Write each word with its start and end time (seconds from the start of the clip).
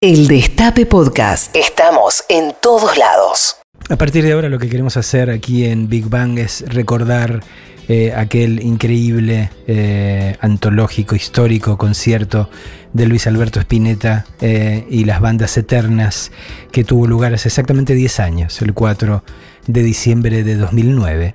El 0.00 0.28
Destape 0.28 0.86
Podcast. 0.86 1.56
Estamos 1.56 2.22
en 2.28 2.54
todos 2.62 2.96
lados. 2.96 3.56
A 3.90 3.96
partir 3.96 4.22
de 4.22 4.30
ahora 4.30 4.48
lo 4.48 4.60
que 4.60 4.68
queremos 4.68 4.96
hacer 4.96 5.28
aquí 5.28 5.64
en 5.64 5.88
Big 5.88 6.08
Bang 6.08 6.38
es 6.38 6.64
recordar 6.68 7.42
eh, 7.88 8.12
aquel 8.14 8.62
increíble, 8.62 9.50
eh, 9.66 10.36
antológico, 10.40 11.16
histórico 11.16 11.76
concierto 11.76 12.48
de 12.92 13.06
Luis 13.06 13.26
Alberto 13.26 13.58
Spinetta 13.58 14.24
eh, 14.40 14.86
y 14.88 15.04
las 15.04 15.20
bandas 15.20 15.58
eternas 15.58 16.30
que 16.70 16.84
tuvo 16.84 17.08
lugar 17.08 17.34
hace 17.34 17.48
exactamente 17.48 17.94
10 17.94 18.20
años, 18.20 18.62
el 18.62 18.74
4 18.74 19.24
de 19.66 19.82
diciembre 19.82 20.44
de 20.44 20.54
2009. 20.54 21.34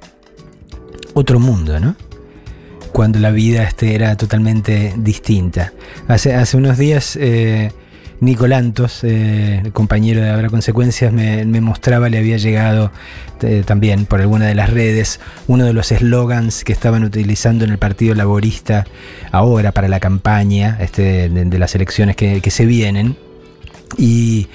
Otro 1.14 1.38
mundo, 1.38 1.82
¿no? 1.82 1.98
Cuando 2.94 3.20
la 3.20 3.32
vida 3.32 3.64
este 3.64 3.94
era 3.94 4.16
totalmente 4.16 4.94
distinta. 4.96 5.74
Hace, 6.08 6.34
hace 6.34 6.56
unos 6.56 6.78
días 6.78 7.18
Nicolantos, 8.24 9.04
eh, 9.04 9.64
compañero 9.74 10.22
de 10.22 10.30
Habrá 10.30 10.50
Consecuencias, 10.50 11.12
me, 11.12 11.46
mostraba, 11.62 12.10
le 12.10 12.18
había 12.18 12.38
llegado 12.38 12.92
eh, 13.42 13.64
también 13.66 14.06
por 14.06 14.22
alguna 14.22 14.48
de 14.48 14.56
las 14.56 14.70
redes, 14.70 15.20
uno 15.48 15.66
de 15.66 15.74
los 15.74 15.92
eslogans 15.92 16.64
que 16.64 16.74
estaban 16.74 17.04
utilizando 17.04 17.66
en 17.66 17.72
el 17.72 17.78
Partido 17.78 18.16
Laborista 18.16 18.86
ahora 19.32 19.72
para 19.72 19.88
la 19.88 20.00
campaña 20.00 20.78
este, 20.80 21.30
de, 21.30 21.60
las 21.60 21.76
elecciones 21.76 22.16
que, 22.16 22.42
se 22.50 22.66
vienen. 22.66 23.18
Y 23.98 24.48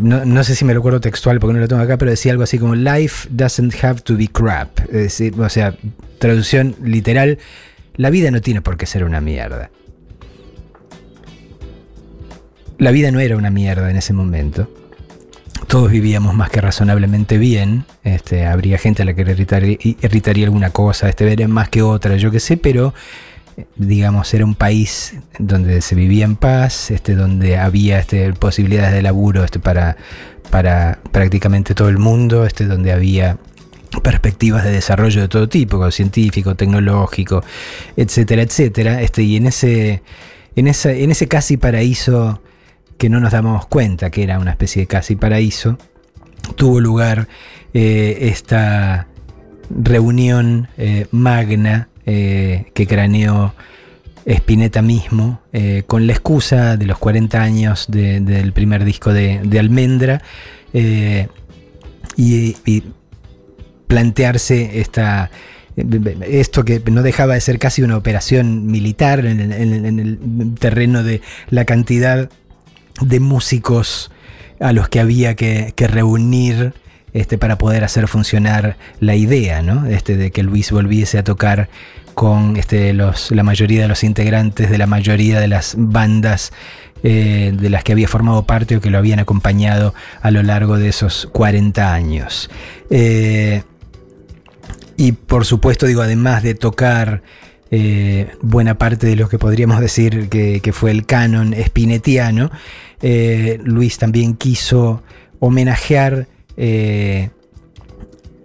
no, 0.00 0.44
sé 0.44 0.54
si 0.54 0.64
me 0.64 0.74
lo 0.74 0.80
acuerdo 0.80 1.00
textual 1.00 1.40
porque 1.40 1.54
no 1.54 1.60
lo 1.60 1.68
tengo 1.68 1.82
acá, 1.82 1.96
pero 1.96 2.10
decía 2.10 2.32
algo 2.32 2.44
así 2.44 2.58
como 2.58 2.74
Life 2.74 3.28
doesn't 3.30 3.82
have 3.82 4.02
to 4.02 4.16
be 4.16 4.28
crap. 4.28 4.78
Es 4.80 4.92
decir, 4.92 5.40
o 5.40 5.48
sea, 5.48 5.74
traducción 6.18 6.76
literal, 6.82 7.38
la 7.96 8.10
vida 8.10 8.30
no 8.30 8.40
tiene 8.40 8.60
por 8.60 8.76
qué 8.76 8.86
ser 8.86 9.04
una 9.04 9.20
mierda 9.20 9.70
la 12.78 12.90
vida 12.90 13.10
no 13.10 13.20
era 13.20 13.36
una 13.36 13.50
mierda 13.50 13.90
en 13.90 13.96
ese 13.96 14.12
momento. 14.12 14.68
Todos 15.66 15.90
vivíamos 15.90 16.34
más 16.34 16.50
que 16.50 16.60
razonablemente 16.60 17.38
bien. 17.38 17.84
Este, 18.02 18.46
habría 18.46 18.78
gente 18.78 19.02
a 19.02 19.04
la 19.04 19.14
que 19.14 19.22
irritaría, 19.22 20.46
alguna 20.46 20.70
cosa, 20.70 21.08
este, 21.08 21.48
más 21.48 21.68
que 21.68 21.82
otra, 21.82 22.16
yo 22.16 22.30
qué 22.30 22.40
sé, 22.40 22.56
pero 22.56 22.92
digamos, 23.76 24.34
era 24.34 24.44
un 24.44 24.56
país 24.56 25.14
donde 25.38 25.80
se 25.80 25.94
vivía 25.94 26.24
en 26.24 26.36
paz, 26.36 26.90
este, 26.90 27.14
donde 27.14 27.56
había 27.56 28.00
este, 28.00 28.32
posibilidades 28.32 28.92
de 28.92 29.02
laburo 29.02 29.44
este, 29.44 29.60
para, 29.60 29.96
para 30.50 30.98
prácticamente 31.12 31.74
todo 31.74 31.88
el 31.88 31.98
mundo, 31.98 32.44
este, 32.44 32.66
donde 32.66 32.92
había 32.92 33.38
perspectivas 34.02 34.64
de 34.64 34.72
desarrollo 34.72 35.20
de 35.20 35.28
todo 35.28 35.48
tipo, 35.48 35.88
científico, 35.92 36.56
tecnológico, 36.56 37.44
etcétera, 37.96 38.42
etcétera. 38.42 39.00
Este, 39.00 39.22
y 39.22 39.36
en 39.36 39.46
ese, 39.46 40.02
en, 40.56 40.66
en 40.66 41.10
ese 41.10 41.28
casi 41.28 41.56
paraíso 41.56 42.40
que 42.98 43.08
no 43.08 43.20
nos 43.20 43.32
damos 43.32 43.66
cuenta 43.66 44.10
que 44.10 44.22
era 44.22 44.38
una 44.38 44.52
especie 44.52 44.82
de 44.82 44.86
casi 44.86 45.16
paraíso, 45.16 45.78
tuvo 46.56 46.80
lugar 46.80 47.28
eh, 47.72 48.28
esta 48.28 49.08
reunión 49.70 50.68
eh, 50.76 51.06
magna 51.10 51.88
eh, 52.06 52.66
que 52.74 52.86
craneó 52.86 53.54
Spinetta 54.26 54.80
mismo, 54.80 55.42
con 55.86 56.06
la 56.06 56.14
excusa 56.14 56.78
de 56.78 56.86
los 56.86 56.96
40 56.96 57.42
años 57.42 57.84
del 57.90 58.54
primer 58.54 58.86
disco 58.86 59.12
de, 59.12 59.58
Almendra, 59.58 60.22
y, 62.16 62.84
plantearse 63.86 64.80
esta, 64.80 65.30
esto 65.76 66.64
que 66.64 66.82
no 66.90 67.02
dejaba 67.02 67.34
de 67.34 67.42
ser 67.42 67.58
casi 67.58 67.82
una 67.82 67.98
operación 67.98 68.64
militar 68.64 69.26
en 69.26 69.52
el 69.52 70.54
terreno 70.58 71.02
de 71.02 71.20
la 71.50 71.66
cantidad 71.66 72.30
de 73.00 73.20
músicos 73.20 74.10
a 74.60 74.72
los 74.72 74.88
que 74.88 75.00
había 75.00 75.34
que, 75.34 75.72
reunir 75.76 76.74
este, 77.12 77.38
para 77.38 77.58
poder 77.58 77.84
hacer 77.84 78.08
funcionar 78.08 78.76
la 79.00 79.14
idea, 79.14 79.62
¿no? 79.62 79.86
Este, 79.86 80.16
de 80.16 80.30
que 80.30 80.42
Luis 80.42 80.70
volviese 80.70 81.18
a 81.18 81.24
tocar 81.24 81.68
con 82.14 82.56
este, 82.56 82.92
los, 82.92 83.30
la 83.32 83.42
mayoría 83.42 83.82
de 83.82 83.88
los 83.88 84.04
integrantes 84.04 84.70
de 84.70 84.78
la 84.78 84.86
mayoría 84.86 85.40
de 85.40 85.48
las 85.48 85.74
bandas 85.76 86.52
eh, 87.06 87.52
de 87.54 87.68
las 87.68 87.84
que 87.84 87.92
había 87.92 88.08
formado 88.08 88.46
parte 88.46 88.76
o 88.76 88.80
que 88.80 88.88
lo 88.88 88.96
habían 88.96 89.18
acompañado 89.18 89.92
a 90.22 90.30
lo 90.30 90.42
largo 90.42 90.78
de 90.78 90.88
esos 90.88 91.28
40 91.32 91.92
años. 91.92 92.48
Eh, 92.88 93.62
y 94.96 95.12
por 95.12 95.44
supuesto, 95.44 95.86
digo, 95.86 96.00
además 96.00 96.42
de 96.42 96.54
tocar 96.54 97.22
eh, 97.70 98.28
buena 98.40 98.78
parte 98.78 99.06
de 99.06 99.16
lo 99.16 99.28
que 99.28 99.38
podríamos 99.38 99.80
decir 99.80 100.30
que, 100.30 100.72
fue 100.72 100.92
el 100.92 101.04
canon 101.04 101.54
spinetiano, 101.62 102.50
eh, 103.06 103.60
Luis 103.62 103.98
también 103.98 104.34
quiso 104.34 105.02
homenajear 105.38 106.26
eh, 106.56 107.28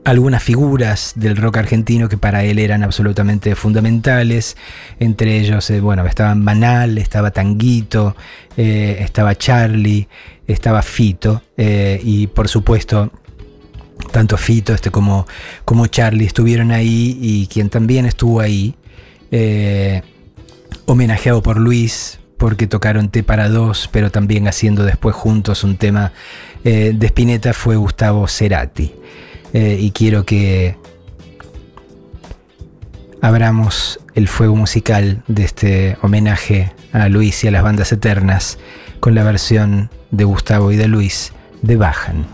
algunas 0.04 0.44
figuras 0.44 1.14
del 1.16 1.38
rock 1.38 1.58
argentino 1.58 2.10
que 2.10 2.18
para 2.18 2.44
él 2.44 2.60
eran 2.60 2.84
absolutamente 2.84 3.56
fundamentales. 3.56 4.58
Entre 5.00 5.40
ellos, 5.40 5.72
bueno, 5.82 6.06
estaba 6.06 6.36
Manal, 6.36 6.98
estaba 6.98 7.32
Tanguito, 7.32 8.16
estaba 8.58 9.36
Charlie, 9.36 10.08
estaba 10.48 10.82
Fito 10.82 11.42
y 11.58 12.28
por 12.28 12.48
supuesto 12.48 13.12
tanto 14.12 14.38
Fito 14.38 14.74
este, 14.74 14.92
como, 14.92 15.28
como 15.66 15.88
Charlie 15.88 16.26
estuvieron 16.26 16.72
ahí 16.72 17.18
y 17.22 17.48
quien 17.48 17.70
también 17.70 18.06
estuvo 18.06 18.40
ahí 18.40 18.76
eh, 19.32 20.02
homenajeado 20.86 21.44
por 21.44 21.58
Luis, 21.58 22.19
porque 22.40 22.66
tocaron 22.66 23.10
T 23.10 23.22
para 23.22 23.50
dos, 23.50 23.90
pero 23.92 24.10
también 24.10 24.48
haciendo 24.48 24.86
después 24.86 25.14
juntos 25.14 25.64
un 25.64 25.76
tema 25.76 26.14
eh, 26.64 26.94
de 26.96 27.08
Spinetta 27.08 27.54
fue 27.54 27.76
Gustavo 27.76 28.28
Cerati. 28.28 28.94
Eh, 29.54 29.78
y 29.80 29.92
quiero 29.92 30.26
que 30.26 30.78
abramos 33.22 34.00
el 34.16 34.28
fuego 34.28 34.56
musical 34.56 35.22
de 35.28 35.44
este 35.44 35.98
homenaje 36.02 36.72
a 36.94 37.10
Luis 37.10 37.44
y 37.44 37.50
a 37.50 37.52
las 37.52 37.64
bandas 37.64 37.92
eternas 37.92 38.58
con 39.02 39.16
la 39.16 39.24
versión 39.24 39.90
de 40.12 40.24
Gustavo 40.24 40.72
y 40.72 40.78
de 40.78 40.88
Luis 40.88 41.34
de 41.62 41.76
Bajan. 41.76 42.26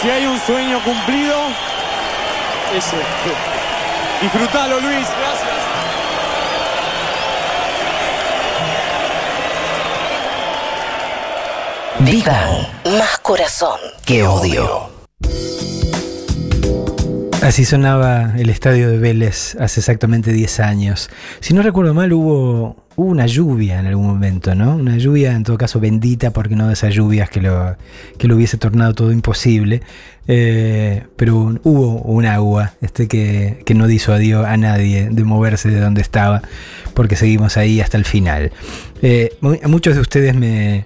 Si 0.00 0.08
hay 0.08 0.24
un 0.26 0.40
sueño 0.40 0.82
cumplido, 0.82 1.36
ese. 2.74 2.96
Disfrutalo, 4.22 4.80
Luis. 4.80 5.06
Gracias. 5.06 5.50
Big 11.98 12.24
Bang. 12.24 12.96
Más 12.98 13.18
corazón 13.18 13.78
que 14.06 14.26
odio. 14.26 14.89
Así 17.42 17.64
sonaba 17.64 18.34
el 18.36 18.50
estadio 18.50 18.90
de 18.90 18.98
Vélez 18.98 19.56
hace 19.58 19.80
exactamente 19.80 20.30
10 20.30 20.60
años. 20.60 21.08
Si 21.40 21.54
no 21.54 21.62
recuerdo 21.62 21.94
mal, 21.94 22.12
hubo, 22.12 22.76
hubo 22.96 23.10
una 23.10 23.24
lluvia 23.26 23.80
en 23.80 23.86
algún 23.86 24.06
momento, 24.06 24.54
¿no? 24.54 24.76
Una 24.76 24.98
lluvia, 24.98 25.32
en 25.32 25.42
todo 25.42 25.56
caso, 25.56 25.80
bendita, 25.80 26.32
porque 26.32 26.54
no 26.54 26.66
de 26.66 26.74
esas 26.74 26.94
lluvias 26.94 27.30
que 27.30 27.40
lo, 27.40 27.76
que 28.18 28.28
lo 28.28 28.36
hubiese 28.36 28.58
tornado 28.58 28.94
todo 28.94 29.10
imposible. 29.10 29.80
Eh, 30.28 31.04
pero 31.16 31.58
hubo 31.64 32.02
un 32.02 32.26
agua 32.26 32.74
este, 32.82 33.08
que, 33.08 33.62
que 33.64 33.74
no 33.74 33.86
disuadió 33.86 34.44
a 34.44 34.58
nadie 34.58 35.08
de 35.10 35.24
moverse 35.24 35.70
de 35.70 35.80
donde 35.80 36.02
estaba, 36.02 36.42
porque 36.92 37.16
seguimos 37.16 37.56
ahí 37.56 37.80
hasta 37.80 37.96
el 37.96 38.04
final. 38.04 38.52
Eh, 39.00 39.30
mu- 39.40 39.56
muchos 39.66 39.94
de 39.94 40.02
ustedes 40.02 40.34
me, 40.34 40.84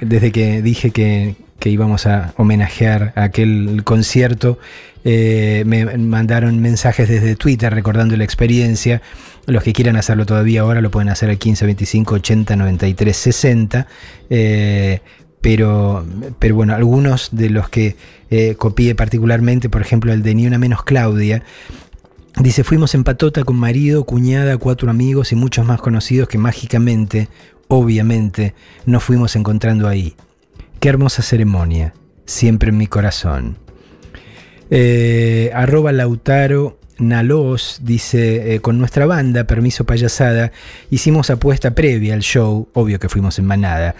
desde 0.00 0.32
que 0.32 0.62
dije 0.62 0.92
que, 0.92 1.36
que 1.64 1.70
íbamos 1.70 2.04
a 2.04 2.34
homenajear 2.36 3.14
aquel 3.16 3.84
concierto, 3.84 4.58
eh, 5.02 5.62
me 5.64 5.86
mandaron 5.96 6.60
mensajes 6.60 7.08
desde 7.08 7.36
Twitter 7.36 7.72
recordando 7.72 8.14
la 8.18 8.24
experiencia. 8.24 9.00
Los 9.46 9.62
que 9.62 9.72
quieran 9.72 9.96
hacerlo 9.96 10.26
todavía 10.26 10.60
ahora 10.60 10.82
lo 10.82 10.90
pueden 10.90 11.08
hacer 11.08 11.30
al 11.30 11.38
15 11.38 11.64
25 11.64 12.16
80 12.16 12.56
93 12.56 13.16
60. 13.16 13.86
eh, 14.28 15.00
pero, 15.40 16.06
pero 16.38 16.54
bueno, 16.54 16.74
algunos 16.74 17.30
de 17.32 17.48
los 17.48 17.70
que 17.70 17.96
eh, 18.30 18.56
copié 18.58 18.94
particularmente, 18.94 19.70
por 19.70 19.80
ejemplo 19.80 20.12
el 20.12 20.22
de 20.22 20.34
Ni 20.34 20.46
una 20.46 20.58
menos 20.58 20.84
Claudia, 20.84 21.44
Dice, 22.38 22.64
fuimos 22.64 22.94
en 22.94 23.04
patota 23.04 23.44
con 23.44 23.56
marido, 23.56 24.04
cuñada, 24.04 24.58
cuatro 24.58 24.90
amigos 24.90 25.32
y 25.32 25.36
muchos 25.36 25.64
más 25.64 25.80
conocidos 25.80 26.28
que 26.28 26.36
mágicamente, 26.36 27.28
obviamente, 27.68 28.54
nos 28.86 29.04
fuimos 29.04 29.36
encontrando 29.36 29.86
ahí. 29.86 30.16
Qué 30.84 30.90
hermosa 30.90 31.22
ceremonia, 31.22 31.94
siempre 32.26 32.68
en 32.68 32.76
mi 32.76 32.86
corazón. 32.88 33.56
Eh, 34.68 35.50
arroba 35.54 35.92
Lautaro 35.92 36.78
Nalos 36.98 37.80
dice, 37.82 38.54
eh, 38.54 38.60
con 38.60 38.76
nuestra 38.76 39.06
banda, 39.06 39.44
Permiso 39.44 39.86
Payasada, 39.86 40.52
hicimos 40.90 41.30
apuesta 41.30 41.74
previa 41.74 42.12
al 42.12 42.20
show, 42.20 42.68
obvio 42.74 42.98
que 42.98 43.08
fuimos 43.08 43.38
en 43.38 43.46
manada. 43.46 43.94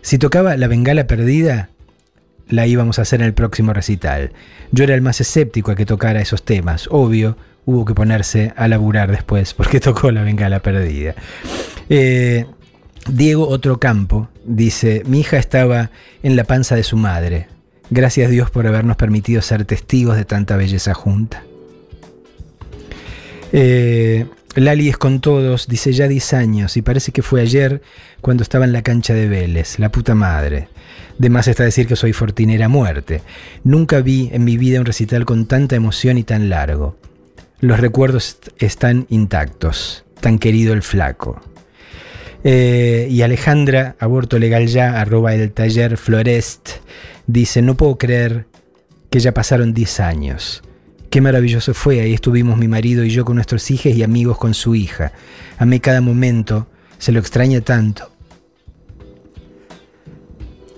Si 0.00 0.16
tocaba 0.16 0.56
La 0.56 0.66
Bengala 0.66 1.06
Perdida, 1.06 1.68
la 2.48 2.66
íbamos 2.66 2.98
a 2.98 3.02
hacer 3.02 3.20
en 3.20 3.26
el 3.26 3.34
próximo 3.34 3.74
recital. 3.74 4.32
Yo 4.72 4.84
era 4.84 4.94
el 4.94 5.02
más 5.02 5.20
escéptico 5.20 5.72
a 5.72 5.76
que 5.76 5.84
tocara 5.84 6.22
esos 6.22 6.42
temas, 6.42 6.88
obvio, 6.90 7.36
hubo 7.66 7.84
que 7.84 7.92
ponerse 7.92 8.54
a 8.56 8.66
laburar 8.66 9.10
después 9.10 9.52
porque 9.52 9.78
tocó 9.80 10.10
La 10.10 10.22
Bengala 10.22 10.60
Perdida. 10.60 11.14
Eh, 11.90 12.46
Diego 13.08 13.48
Otro 13.48 13.80
Campo 13.80 14.28
dice, 14.44 15.02
mi 15.06 15.20
hija 15.20 15.38
estaba 15.38 15.90
en 16.22 16.36
la 16.36 16.44
panza 16.44 16.74
de 16.76 16.82
su 16.82 16.96
madre. 16.96 17.48
Gracias 17.90 18.30
Dios 18.30 18.50
por 18.50 18.66
habernos 18.66 18.96
permitido 18.96 19.42
ser 19.42 19.64
testigos 19.64 20.16
de 20.16 20.24
tanta 20.24 20.56
belleza 20.56 20.94
junta. 20.94 21.42
Eh, 23.52 24.26
Lali 24.54 24.88
es 24.88 24.96
con 24.96 25.20
todos, 25.20 25.66
dice 25.66 25.92
ya 25.92 26.06
10 26.08 26.32
años 26.34 26.76
y 26.76 26.82
parece 26.82 27.12
que 27.12 27.22
fue 27.22 27.40
ayer 27.40 27.82
cuando 28.20 28.42
estaba 28.42 28.64
en 28.64 28.72
la 28.72 28.82
cancha 28.82 29.14
de 29.14 29.28
Vélez, 29.28 29.78
la 29.78 29.90
puta 29.90 30.14
madre. 30.14 30.68
De 31.18 31.30
más 31.30 31.48
está 31.48 31.64
decir 31.64 31.86
que 31.86 31.96
soy 31.96 32.12
fortinera 32.12 32.68
muerte. 32.68 33.22
Nunca 33.64 34.00
vi 34.00 34.30
en 34.32 34.44
mi 34.44 34.56
vida 34.56 34.80
un 34.80 34.86
recital 34.86 35.24
con 35.24 35.46
tanta 35.46 35.76
emoción 35.76 36.16
y 36.16 36.22
tan 36.24 36.48
largo. 36.48 36.96
Los 37.60 37.78
recuerdos 37.80 38.28
est- 38.28 38.62
están 38.62 39.06
intactos. 39.10 40.04
Tan 40.20 40.38
querido 40.38 40.72
el 40.72 40.82
flaco. 40.82 41.40
Eh, 42.42 43.06
y 43.10 43.22
Alejandra, 43.22 43.96
aborto 43.98 44.38
legal 44.38 44.66
ya, 44.66 45.00
arroba 45.00 45.34
el 45.34 45.52
taller 45.52 45.96
Florest, 45.96 46.70
dice, 47.26 47.60
no 47.60 47.76
puedo 47.76 47.98
creer 47.98 48.46
que 49.10 49.20
ya 49.20 49.32
pasaron 49.32 49.74
10 49.74 50.00
años. 50.00 50.62
Qué 51.10 51.20
maravilloso 51.20 51.74
fue, 51.74 52.00
ahí 52.00 52.14
estuvimos 52.14 52.56
mi 52.56 52.68
marido 52.68 53.04
y 53.04 53.10
yo 53.10 53.24
con 53.24 53.34
nuestros 53.34 53.70
hijos 53.70 53.92
y 53.92 54.02
amigos 54.02 54.38
con 54.38 54.54
su 54.54 54.74
hija. 54.74 55.12
Amé 55.58 55.80
cada 55.80 56.00
momento, 56.00 56.68
se 56.98 57.12
lo 57.12 57.18
extraña 57.18 57.60
tanto. 57.60 58.10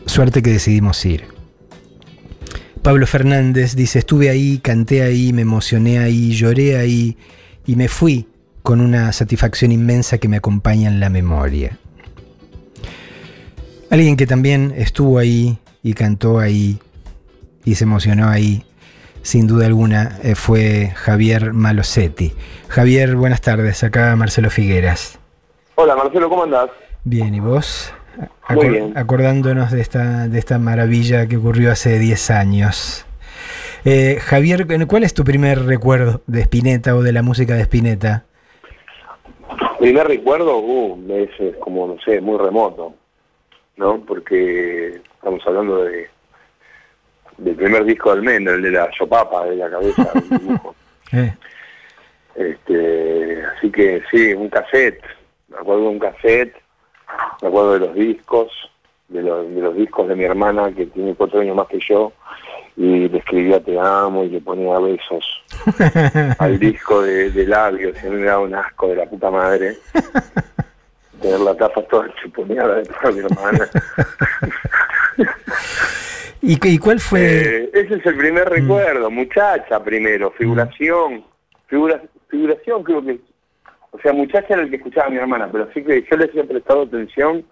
Suerte 0.07 0.43
que 0.43 0.51
decidimos 0.51 1.05
ir. 1.05 1.25
Pablo 2.83 3.07
Fernández 3.07 3.77
dice, 3.77 4.01
estuve 4.01 4.31
ahí, 4.31 4.59
canté 4.59 5.03
ahí, 5.03 5.33
me 5.33 5.43
emocioné 5.43 6.01
ahí, 6.01 6.33
lloré 6.33 6.77
ahí 6.77 7.17
y 7.65 7.77
me 7.77 7.87
fui 7.87 8.27
con 8.63 8.81
una 8.81 9.13
satisfacción 9.13 9.73
inmensa 9.73 10.19
que 10.19 10.29
me 10.29 10.37
acompaña 10.37 10.89
en 10.89 11.01
la 11.01 11.09
memoria. 11.09 11.79
Alguien 13.91 14.17
que 14.17 14.27
también 14.27 14.73
estuvo 14.77 15.19
ahí 15.19 15.59
y 15.83 15.95
cantó 15.95 16.39
ahí 16.39 16.79
y 17.65 17.75
se 17.75 17.85
emocionó 17.85 18.29
ahí, 18.29 18.65
sin 19.23 19.47
duda 19.47 19.67
alguna, 19.67 20.19
eh, 20.23 20.35
fue 20.35 20.93
Javier 20.95 21.53
Malosetti. 21.53 22.35
Javier, 22.69 23.17
buenas 23.17 23.41
tardes, 23.41 23.85
acá 23.85 24.15
Marcelo 24.17 24.51
Figueras. 24.51 25.19
Hola 25.75 25.97
Marcelo, 25.97 26.29
¿cómo 26.29 26.45
andás? 26.45 26.71
Bien, 27.05 27.35
¿y 27.35 27.41
vos? 27.41 27.93
Muy 28.51 28.69
bien. 28.69 28.93
Acordándonos 28.97 29.71
de 29.71 29.81
esta, 29.81 30.29
de 30.29 30.39
esta 30.39 30.59
maravilla 30.59 31.27
que 31.27 31.37
ocurrió 31.37 31.73
hace 31.73 31.99
10 31.99 32.31
años. 32.31 33.07
Eh, 33.85 34.19
Javier, 34.23 34.67
¿cuál 34.87 35.03
es 35.03 35.15
tu 35.15 35.25
primer 35.25 35.65
recuerdo 35.65 36.23
de 36.27 36.43
Spinetta 36.43 36.95
o 36.95 37.03
de 37.03 37.13
la 37.13 37.23
música 37.23 37.55
de 37.55 37.63
Spinetta? 37.63 38.25
Primer 39.83 40.07
recuerdo, 40.07 40.59
uh, 40.59 41.13
es, 41.13 41.41
es 41.41 41.57
como, 41.57 41.89
no 41.89 42.01
sé, 42.05 42.21
muy 42.21 42.39
remoto, 42.39 42.95
¿no? 43.77 44.01
Porque 44.07 45.01
estamos 45.17 45.45
hablando 45.45 45.83
de 45.83 46.09
del 47.39 47.57
primer 47.57 47.85
disco 47.85 48.11
de 48.11 48.19
Almendra, 48.19 48.55
el 48.55 48.63
de 48.63 48.71
la 48.71 48.89
Yopapa, 48.97 49.45
de 49.47 49.57
la 49.57 49.69
cabeza 49.69 50.09
del 50.15 50.29
dibujo. 50.39 50.77
Eh, 51.13 51.35
Este, 52.37 53.43
así 53.45 53.73
que 53.73 54.03
sí, 54.09 54.33
un 54.35 54.49
cassette, 54.51 55.03
me 55.49 55.57
acuerdo 55.57 55.83
de 55.83 55.89
un 55.89 55.99
cassette, 55.99 56.55
me 57.43 57.49
acuerdo 57.49 57.73
de 57.73 57.81
los 57.81 57.95
discos, 57.97 58.53
de 59.09 59.21
los, 59.21 59.53
de 59.53 59.63
los 59.63 59.75
discos 59.75 60.07
de 60.07 60.15
mi 60.15 60.23
hermana 60.23 60.73
que 60.73 60.87
tiene 60.87 61.17
cuatro 61.17 61.41
años 61.41 61.57
más 61.57 61.67
que 61.67 61.81
yo, 61.81 62.13
y 62.77 63.09
le 63.09 63.19
escribía 63.19 63.59
te 63.59 63.77
amo 63.81 64.23
y 64.23 64.29
le 64.29 64.41
ponía 64.41 64.79
besos 64.79 65.42
al 66.39 66.59
disco 66.59 67.03
de, 67.03 67.31
de 67.31 67.47
labios, 67.47 67.97
y 68.03 68.07
a 68.07 68.11
mí 68.11 68.17
me 68.17 68.27
daba 68.27 68.41
un 68.41 68.55
asco 68.55 68.89
de 68.89 68.97
la 68.97 69.07
puta 69.07 69.31
madre. 69.31 69.77
Tener 71.21 71.41
la 71.41 71.55
tapa 71.57 71.83
toda 71.83 72.13
chuponeada 72.23 72.77
de 72.77 72.83
toda 72.85 73.13
mi 73.13 73.21
hermana. 73.21 73.69
¿Y, 76.41 76.59
y 76.69 76.79
cuál 76.79 76.99
fue? 76.99 77.21
Eh, 77.23 77.71
ese 77.73 77.95
es 77.97 78.07
el 78.07 78.17
primer 78.17 78.49
recuerdo, 78.49 79.11
muchacha 79.11 79.83
primero, 79.85 80.33
figuración, 80.33 81.25
figura, 81.69 82.03
figuración 82.29 82.83
creo 82.83 83.05
que, 83.05 83.21
o 83.93 83.99
sea, 84.01 84.13
muchacha 84.13 84.55
era 84.55 84.63
el 84.63 84.71
que 84.71 84.77
escuchaba 84.77 85.07
a 85.07 85.11
mi 85.11 85.19
hermana, 85.19 85.49
pero 85.53 85.69
sí 85.73 85.85
que 85.85 86.05
yo 86.11 86.17
le 86.17 86.25
había 86.25 86.43
prestado 86.45 86.83
atención, 86.83 87.45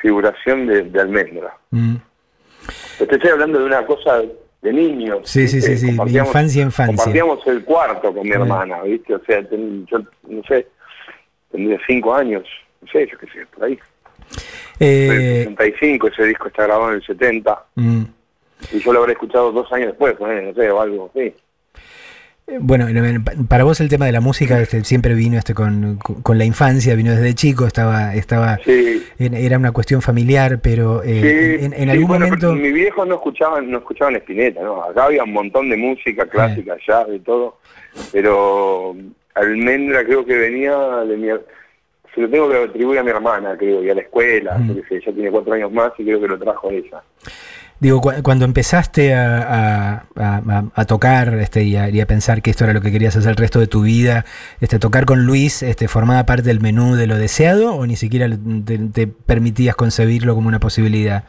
figuración 0.00 0.66
de, 0.66 0.84
de 0.84 1.00
almendra. 1.00 1.54
Mm, 1.70 1.96
Te 2.98 3.14
estoy 3.14 3.30
hablando 3.30 3.58
de 3.58 3.66
una 3.66 3.84
cosa 3.84 4.22
de 4.62 4.72
niños. 4.72 5.20
Sí, 5.24 5.46
sí, 5.46 5.56
¿viste? 5.56 5.76
sí, 5.76 5.86
sí, 5.88 5.96
Compartíamos- 5.96 6.28
infancia, 6.28 6.62
infancia. 6.62 6.96
Compartíamos 6.96 7.46
el 7.46 7.64
cuarto 7.64 8.12
con 8.14 8.22
mi 8.24 8.30
hermana, 8.32 8.82
¿viste? 8.82 9.14
O 9.14 9.24
sea, 9.24 9.42
ten- 9.48 9.86
yo, 9.86 9.98
no 10.28 10.42
sé, 10.48 10.66
tendría 11.50 11.78
cinco 11.86 12.14
años, 12.14 12.44
no 12.82 12.88
sé, 12.90 13.06
yo 13.10 13.18
qué 13.18 13.26
sé, 13.26 13.46
por 13.54 13.64
ahí. 13.64 13.78
En 14.80 15.10
el 15.12 15.20
eh, 15.20 15.44
65, 15.44 16.08
ese 16.08 16.24
disco 16.24 16.48
está 16.48 16.64
grabado 16.64 16.90
en 16.90 16.96
el 16.96 17.06
70, 17.06 17.64
mm, 17.76 18.02
y 18.72 18.78
yo 18.80 18.92
lo 18.92 18.98
habré 19.00 19.12
escuchado 19.12 19.52
dos 19.52 19.72
años 19.72 19.88
después, 19.88 20.16
no 20.20 20.54
sé, 20.54 20.70
o 20.70 20.80
algo 20.80 21.10
así. 21.14 21.32
Bueno, 22.60 22.88
eh, 22.88 23.20
pa- 23.22 23.32
para 23.46 23.64
vos 23.64 23.78
el 23.80 23.88
tema 23.90 24.06
de 24.06 24.12
la 24.12 24.20
música 24.20 24.58
este, 24.60 24.82
siempre 24.84 25.14
vino 25.14 25.36
este 25.36 25.52
con, 25.54 25.96
con- 25.98 26.38
la 26.38 26.44
infancia, 26.46 26.94
vino 26.94 27.10
desde 27.14 27.34
chico, 27.34 27.66
estaba, 27.66 28.14
estaba, 28.14 28.58
Sí. 28.64 29.02
era 29.18 29.58
una 29.58 29.72
cuestión 29.72 30.00
familiar, 30.00 30.58
pero 30.62 31.02
eh, 31.04 31.58
Sí, 31.60 31.64
en, 31.66 31.72
en 31.74 31.84
sí, 31.84 31.90
algún 31.90 32.08
bueno, 32.08 32.24
momento, 32.26 32.48
pero 32.50 32.60
mis 32.62 32.72
viejos 32.72 33.06
no 33.06 33.16
escuchaban, 33.16 33.70
no 33.70 33.78
escuchaban 33.78 34.16
Spinetta, 34.16 34.62
¿no? 34.62 34.82
Acá 34.82 35.04
había 35.04 35.24
un 35.24 35.32
montón 35.32 35.68
de 35.68 35.76
música 35.76 36.26
clásica 36.26 36.76
ya, 36.86 37.04
de 37.04 37.18
todo, 37.20 37.58
pero 38.12 38.96
Almendra 39.34 40.04
creo 40.04 40.24
que 40.24 40.36
venía 40.36 40.76
de 41.06 41.16
mi... 41.16 41.28
Se 42.14 42.22
lo 42.22 42.30
tengo 42.30 42.48
que 42.48 42.56
atribuir 42.56 42.98
a 42.98 43.04
mi 43.04 43.10
hermana, 43.10 43.56
creo, 43.58 43.82
y 43.84 43.90
a 43.90 43.94
la 43.94 44.00
escuela, 44.00 44.56
Mm. 44.58 44.68
yo 44.68 44.74
qué 44.82 44.88
sé, 44.88 44.94
ella 44.96 45.12
tiene 45.14 45.30
cuatro 45.30 45.52
años 45.52 45.70
más 45.70 45.92
y 45.98 46.04
creo 46.04 46.20
que 46.20 46.28
lo 46.28 46.38
trajo 46.38 46.70
ella. 46.70 47.02
Digo, 47.80 48.00
cu- 48.00 48.22
cuando 48.22 48.44
empezaste 48.44 49.14
a, 49.14 49.38
a- 49.42 50.04
a- 50.16 50.42
a- 50.48 50.64
a 50.74 50.84
tocar 50.84 51.34
este, 51.34 51.62
y, 51.62 51.76
a, 51.76 51.88
y 51.88 52.00
a 52.00 52.06
pensar 52.06 52.42
que 52.42 52.50
esto 52.50 52.64
era 52.64 52.72
lo 52.72 52.80
que 52.80 52.90
querías 52.92 53.14
hacer 53.16 53.30
el 53.30 53.36
resto 53.36 53.60
de 53.60 53.66
tu 53.66 53.82
vida, 53.82 54.24
este, 54.60 54.78
tocar 54.78 55.04
con 55.04 55.24
Luis, 55.26 55.62
este, 55.62 55.88
¿formaba 55.88 56.24
parte 56.26 56.44
del 56.44 56.60
menú 56.60 56.96
de 56.96 57.06
lo 57.06 57.16
deseado 57.16 57.74
o 57.74 57.86
ni 57.86 57.96
siquiera 57.96 58.26
te, 58.64 58.78
te 58.78 59.06
permitías 59.06 59.76
concebirlo 59.76 60.34
como 60.34 60.48
una 60.48 60.60
posibilidad? 60.60 61.24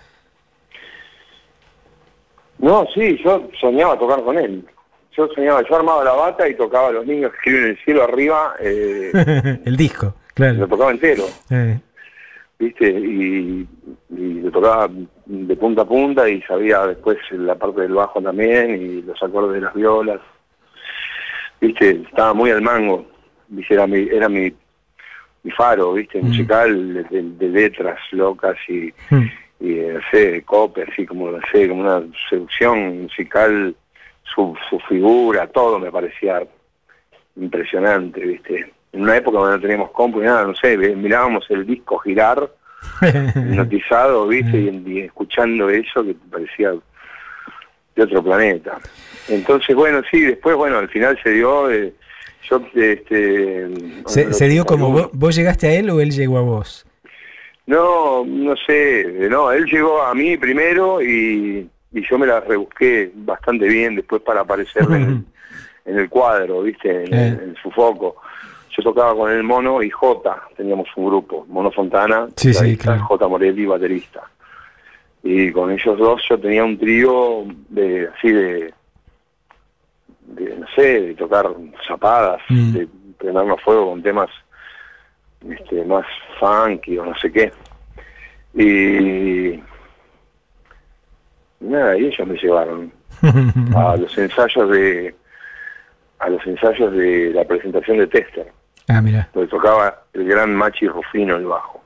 No, 2.59 2.85
sí, 2.93 3.17
yo 3.23 3.49
soñaba 3.59 3.97
tocar 3.97 4.21
con 4.23 4.37
él. 4.37 4.65
Yo 5.15 5.27
soñaba, 5.33 5.61
yo 5.67 5.75
armaba 5.75 6.03
la 6.03 6.13
bata 6.13 6.47
y 6.47 6.55
tocaba 6.55 6.89
a 6.89 6.91
los 6.91 7.05
niños 7.05 7.31
que 7.31 7.37
escriben 7.37 7.63
en 7.63 7.69
el 7.71 7.77
cielo 7.83 8.03
arriba, 8.03 8.53
eh, 8.59 9.59
el 9.65 9.75
disco, 9.77 10.05
lo 10.07 10.33
claro. 10.33 10.67
tocaba 10.67 10.91
entero, 10.91 11.23
Eh, 11.49 11.79
¿viste? 12.59 12.89
Y, 12.89 13.65
y 14.09 14.33
lo 14.41 14.51
tocaba 14.51 14.89
de 15.25 15.55
punta 15.55 15.83
a 15.83 15.87
punta 15.87 16.29
y 16.29 16.41
sabía 16.43 16.85
después 16.85 17.17
la 17.31 17.55
parte 17.55 17.81
del 17.81 17.93
bajo 17.93 18.21
también 18.21 18.75
y 18.81 19.01
los 19.01 19.21
acordes 19.23 19.53
de 19.55 19.61
las 19.61 19.73
violas. 19.73 20.19
¿Viste? 21.61 21.89
Estaba 22.07 22.33
muy 22.33 22.51
al 22.51 22.61
mango, 22.61 23.05
¿viste? 23.47 23.73
Era 23.73 23.87
mi, 23.87 23.99
era 24.09 24.29
mi, 24.29 24.51
mi 25.43 25.51
faro, 25.51 25.93
¿viste? 25.93 26.21
Musical 26.21 26.93
de, 26.93 27.03
de- 27.03 27.29
de 27.37 27.49
letras 27.49 27.99
locas 28.11 28.55
y, 28.67 28.93
mm. 29.09 29.25
y 29.61 29.71
eh, 29.79 29.93
no 29.95 29.99
sé, 30.11 30.41
cope, 30.43 30.83
así 30.83 31.05
como, 31.05 31.31
no 31.31 31.39
sé, 31.51 31.67
como 31.67 31.81
una 31.81 32.01
seducción 32.29 33.03
musical, 33.03 33.75
su, 34.23 34.55
su 34.69 34.79
figura, 34.81 35.47
todo 35.47 35.79
me 35.79 35.91
parecía 35.91 36.45
impresionante, 37.35 38.21
¿viste? 38.21 38.71
En 38.91 39.01
una 39.03 39.17
época 39.17 39.37
donde 39.39 39.55
no 39.57 39.61
teníamos 39.61 39.91
compu 39.91 40.21
y 40.21 40.25
nada, 40.25 40.43
no 40.45 40.55
sé, 40.55 40.75
mirábamos 40.77 41.45
el 41.49 41.65
disco 41.65 41.97
girar, 41.99 42.49
hipnotizado, 43.35 44.27
¿viste? 44.27 44.57
Y, 44.57 44.83
y 44.87 44.99
escuchando 45.01 45.69
eso 45.69 46.03
que 46.03 46.15
parecía 46.31 46.71
de 47.95 48.03
otro 48.03 48.23
planeta. 48.23 48.77
Entonces, 49.27 49.75
bueno, 49.75 50.01
sí, 50.09 50.21
después, 50.21 50.55
bueno, 50.55 50.77
al 50.79 50.89
final 50.89 51.19
se 51.21 51.31
dio, 51.31 51.69
eh, 51.71 51.93
yo, 52.49 52.61
este... 52.73 53.67
se, 54.07 54.33
se 54.33 54.47
dio 54.47 54.65
como 54.65 54.91
vos, 54.91 55.09
vos 55.13 55.35
llegaste 55.35 55.67
a 55.67 55.73
él 55.73 55.89
o 55.91 55.99
él 56.01 56.11
llegó 56.11 56.37
a 56.37 56.41
vos. 56.41 56.85
No, 57.67 58.25
no 58.25 58.55
sé, 58.65 59.05
no, 59.29 59.51
él 59.51 59.65
llegó 59.65 60.01
a 60.01 60.15
mí 60.15 60.35
primero 60.37 60.99
y, 61.03 61.69
y 61.93 62.09
yo 62.09 62.17
me 62.17 62.25
la 62.25 62.39
rebusqué 62.39 63.11
bastante 63.13 63.67
bien 63.67 63.95
después 63.95 64.23
para 64.23 64.41
aparecer 64.41 64.83
en, 64.83 64.93
el- 64.93 65.23
en 65.85 65.99
el 65.99 66.09
cuadro, 66.09 66.63
¿viste? 66.63 67.03
En, 67.03 67.13
Eh. 67.13 67.27
en 67.43 67.55
su 67.61 67.69
foco. 67.69 68.15
Yo 68.75 68.83
tocaba 68.83 69.15
con 69.15 69.31
el 69.31 69.43
Mono 69.43 69.81
y 69.81 69.89
Jota, 69.89 70.41
teníamos 70.55 70.87
un 70.95 71.05
grupo, 71.07 71.45
Mono 71.49 71.71
Fontana, 71.71 72.27
Sí, 72.35 72.53
sí, 72.53 72.65
guitarrista, 72.65 72.83
claro. 72.83 73.03
Jota 73.05 73.27
Morelli, 73.27 73.65
baterista. 73.65 74.21
Y 75.23 75.51
con 75.51 75.71
ellos 75.71 75.97
dos 75.97 76.21
yo 76.29 76.39
tenía 76.39 76.63
un 76.63 76.77
trío 76.77 77.43
de 77.69 78.07
así 78.15 78.31
de, 78.31 78.73
de, 80.27 80.55
no 80.57 80.65
sé, 80.75 81.01
de 81.01 81.15
tocar 81.15 81.47
zapadas, 81.87 82.41
Mm. 82.49 82.71
de 82.73 82.87
prendernos 83.17 83.61
fuego 83.61 83.89
con 83.89 84.01
temas 84.01 84.29
este, 85.49 85.83
más 85.85 86.05
funky 86.39 86.97
o 86.97 87.05
no 87.05 87.15
sé 87.17 87.31
qué. 87.31 87.51
Y 88.53 89.59
nada, 91.59 91.97
y 91.97 92.05
ellos 92.05 92.27
me 92.27 92.35
llevaron 92.37 92.91
a 93.75 93.97
los 93.97 94.17
ensayos 94.17 94.69
de 94.69 95.15
a 96.19 96.29
los 96.29 96.45
ensayos 96.45 96.91
de 96.93 97.31
la 97.33 97.45
presentación 97.45 97.97
de 97.97 98.07
Tester, 98.07 98.51
ah, 98.89 99.01
mira. 99.01 99.29
donde 99.33 99.49
tocaba 99.49 100.03
el 100.13 100.25
gran 100.25 100.53
Machi 100.55 100.87
Rufino 100.87 101.37
el 101.37 101.45
bajo. 101.45 101.81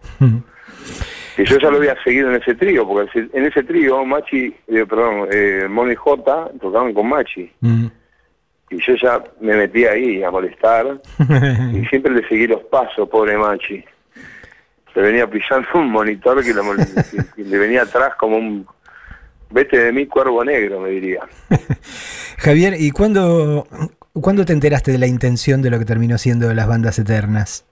Que 1.35 1.45
yo 1.45 1.57
ya 1.57 1.69
lo 1.71 1.77
había 1.77 1.95
seguido 2.03 2.29
en 2.29 2.41
ese 2.41 2.53
trío, 2.55 2.87
porque 2.87 3.27
en 3.33 3.45
ese 3.45 3.63
trío 3.63 4.05
Machi, 4.05 4.55
eh, 4.67 4.85
perdón, 4.87 5.27
eh, 5.31 5.67
Mono 5.69 5.91
y 5.91 5.95
Jota 5.95 6.49
tocaban 6.61 6.93
con 6.93 7.07
Machi. 7.09 7.51
Mm. 7.61 7.85
Y 8.69 8.77
yo 8.81 8.95
ya 9.01 9.23
me 9.39 9.55
metí 9.55 9.85
ahí 9.85 10.23
a 10.23 10.31
molestar 10.31 10.85
y 11.73 11.85
siempre 11.87 12.11
le 12.13 12.27
seguí 12.27 12.47
los 12.47 12.61
pasos, 12.63 13.07
pobre 13.09 13.37
Machi. 13.37 13.83
Se 14.93 14.99
venía 15.01 15.27
pisando 15.27 15.67
un 15.73 15.89
monitor 15.89 16.43
que, 16.43 16.53
lo 16.53 16.63
mol- 16.63 17.33
que 17.35 17.43
le 17.43 17.57
venía 17.57 17.81
atrás 17.83 18.13
como 18.19 18.37
un... 18.37 18.65
Vete 19.49 19.77
de 19.77 19.91
mí, 19.91 20.05
cuervo 20.07 20.43
negro, 20.43 20.79
me 20.79 20.89
diría. 20.89 21.21
Javier, 22.39 22.73
¿y 22.79 22.89
cuándo, 22.91 23.67
cuándo 24.21 24.45
te 24.45 24.53
enteraste 24.53 24.91
de 24.91 24.97
la 24.97 25.07
intención 25.07 25.61
de 25.61 25.69
lo 25.69 25.79
que 25.79 25.85
terminó 25.85 26.17
siendo 26.17 26.53
las 26.53 26.67
bandas 26.67 26.99
eternas? 26.99 27.65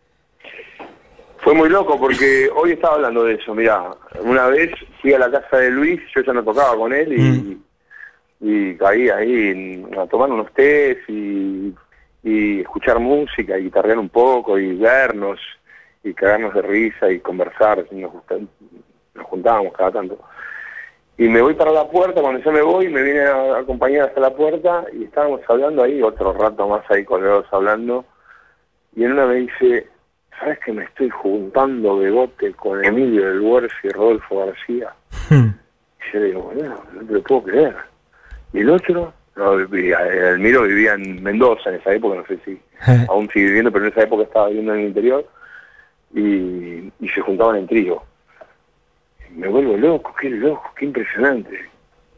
Fue 1.37 1.53
muy 1.53 1.69
loco 1.69 1.99
porque 1.99 2.49
hoy 2.55 2.73
estaba 2.73 2.95
hablando 2.95 3.23
de 3.23 3.35
eso. 3.35 3.55
Mira, 3.55 3.91
una 4.21 4.47
vez 4.47 4.71
fui 5.01 5.13
a 5.13 5.19
la 5.19 5.31
casa 5.31 5.57
de 5.57 5.71
Luis, 5.71 5.99
yo 6.15 6.21
ya 6.21 6.33
no 6.33 6.43
tocaba 6.43 6.75
con 6.75 6.93
él 6.93 7.13
y, 7.13 7.61
y 8.39 8.75
caí 8.75 9.09
ahí 9.09 9.83
a 9.97 10.05
tomar 10.05 10.29
unos 10.29 10.53
tés 10.53 10.97
y, 11.07 11.73
y 12.23 12.61
escuchar 12.61 12.99
música 12.99 13.57
y 13.57 13.63
guitarrear 13.63 13.97
un 13.97 14.09
poco 14.09 14.59
y 14.59 14.75
vernos 14.75 15.39
y 16.03 16.13
cagarnos 16.13 16.53
de 16.53 16.61
risa 16.61 17.11
y 17.11 17.19
conversar. 17.19 17.85
Nos, 17.91 18.13
nos 19.15 19.25
juntábamos 19.25 19.73
cada 19.73 19.91
tanto. 19.91 20.19
Y 21.21 21.29
me 21.29 21.39
voy 21.39 21.53
para 21.53 21.71
la 21.71 21.87
puerta, 21.87 22.19
cuando 22.19 22.41
yo 22.43 22.51
me 22.51 22.63
voy, 22.63 22.89
me 22.89 23.03
viene 23.03 23.19
a 23.19 23.59
acompañar 23.59 24.07
hasta 24.07 24.19
la 24.21 24.31
puerta 24.31 24.85
y 24.91 25.03
estábamos 25.03 25.39
hablando 25.47 25.83
ahí, 25.83 26.01
otro 26.01 26.33
rato 26.33 26.67
más 26.67 26.81
ahí 26.89 27.05
colgados 27.05 27.45
hablando. 27.51 28.03
Y 28.95 29.03
en 29.03 29.11
una 29.11 29.27
me 29.27 29.35
dice, 29.35 29.87
¿sabes 30.39 30.57
que 30.65 30.73
me 30.73 30.83
estoy 30.83 31.11
juntando 31.11 31.99
de 31.99 32.09
bote 32.09 32.51
con 32.53 32.83
Emilio 32.83 33.27
del 33.27 33.39
Huerce 33.39 33.75
y 33.83 33.89
Rodolfo 33.89 34.47
García? 34.47 34.95
Hmm. 35.29 35.49
Y 35.99 36.11
yo 36.11 36.19
le 36.21 36.25
digo, 36.25 36.41
bueno, 36.55 36.83
no 36.91 37.05
te 37.05 37.13
lo 37.13 37.21
puedo 37.21 37.43
creer. 37.43 37.75
¿Y 38.53 38.61
el 38.61 38.71
otro? 38.71 39.13
No, 39.35 39.57
vivía, 39.57 39.99
Elmiro 40.31 40.63
vivía 40.63 40.95
en 40.95 41.21
Mendoza 41.21 41.69
en 41.69 41.75
esa 41.75 41.93
época, 41.93 42.15
no 42.15 42.25
sé 42.25 42.39
si 42.43 42.59
aún 43.07 43.29
sigue 43.29 43.45
viviendo, 43.45 43.71
pero 43.71 43.85
en 43.85 43.91
esa 43.91 44.01
época 44.01 44.23
estaba 44.23 44.47
viviendo 44.47 44.73
en 44.73 44.79
el 44.79 44.87
interior 44.87 45.29
y, 46.15 46.91
y 46.99 47.09
se 47.13 47.21
juntaban 47.21 47.57
en 47.57 47.67
trío. 47.67 48.01
Me 49.35 49.47
vuelvo 49.47 49.77
loco, 49.77 50.13
qué 50.19 50.29
loco, 50.29 50.71
qué 50.75 50.85
impresionante. 50.85 51.69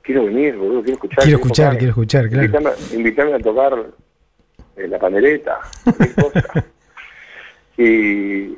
Quiero 0.01 0.25
venir, 0.25 0.57
boludo, 0.57 0.81
quiero 0.81 0.95
escuchar. 0.95 1.23
Quiero 1.23 1.37
escuchar, 1.37 1.65
tocar. 1.65 1.77
quiero 1.77 1.91
escuchar, 1.91 2.29
claro. 2.29 2.73
Invítame 2.93 3.33
a 3.33 3.39
tocar 3.39 3.85
eh, 4.75 4.87
la 4.87 4.99
pandereta, 4.99 5.59
cosa. 6.21 6.65
y, 7.77 7.83
y 7.83 8.57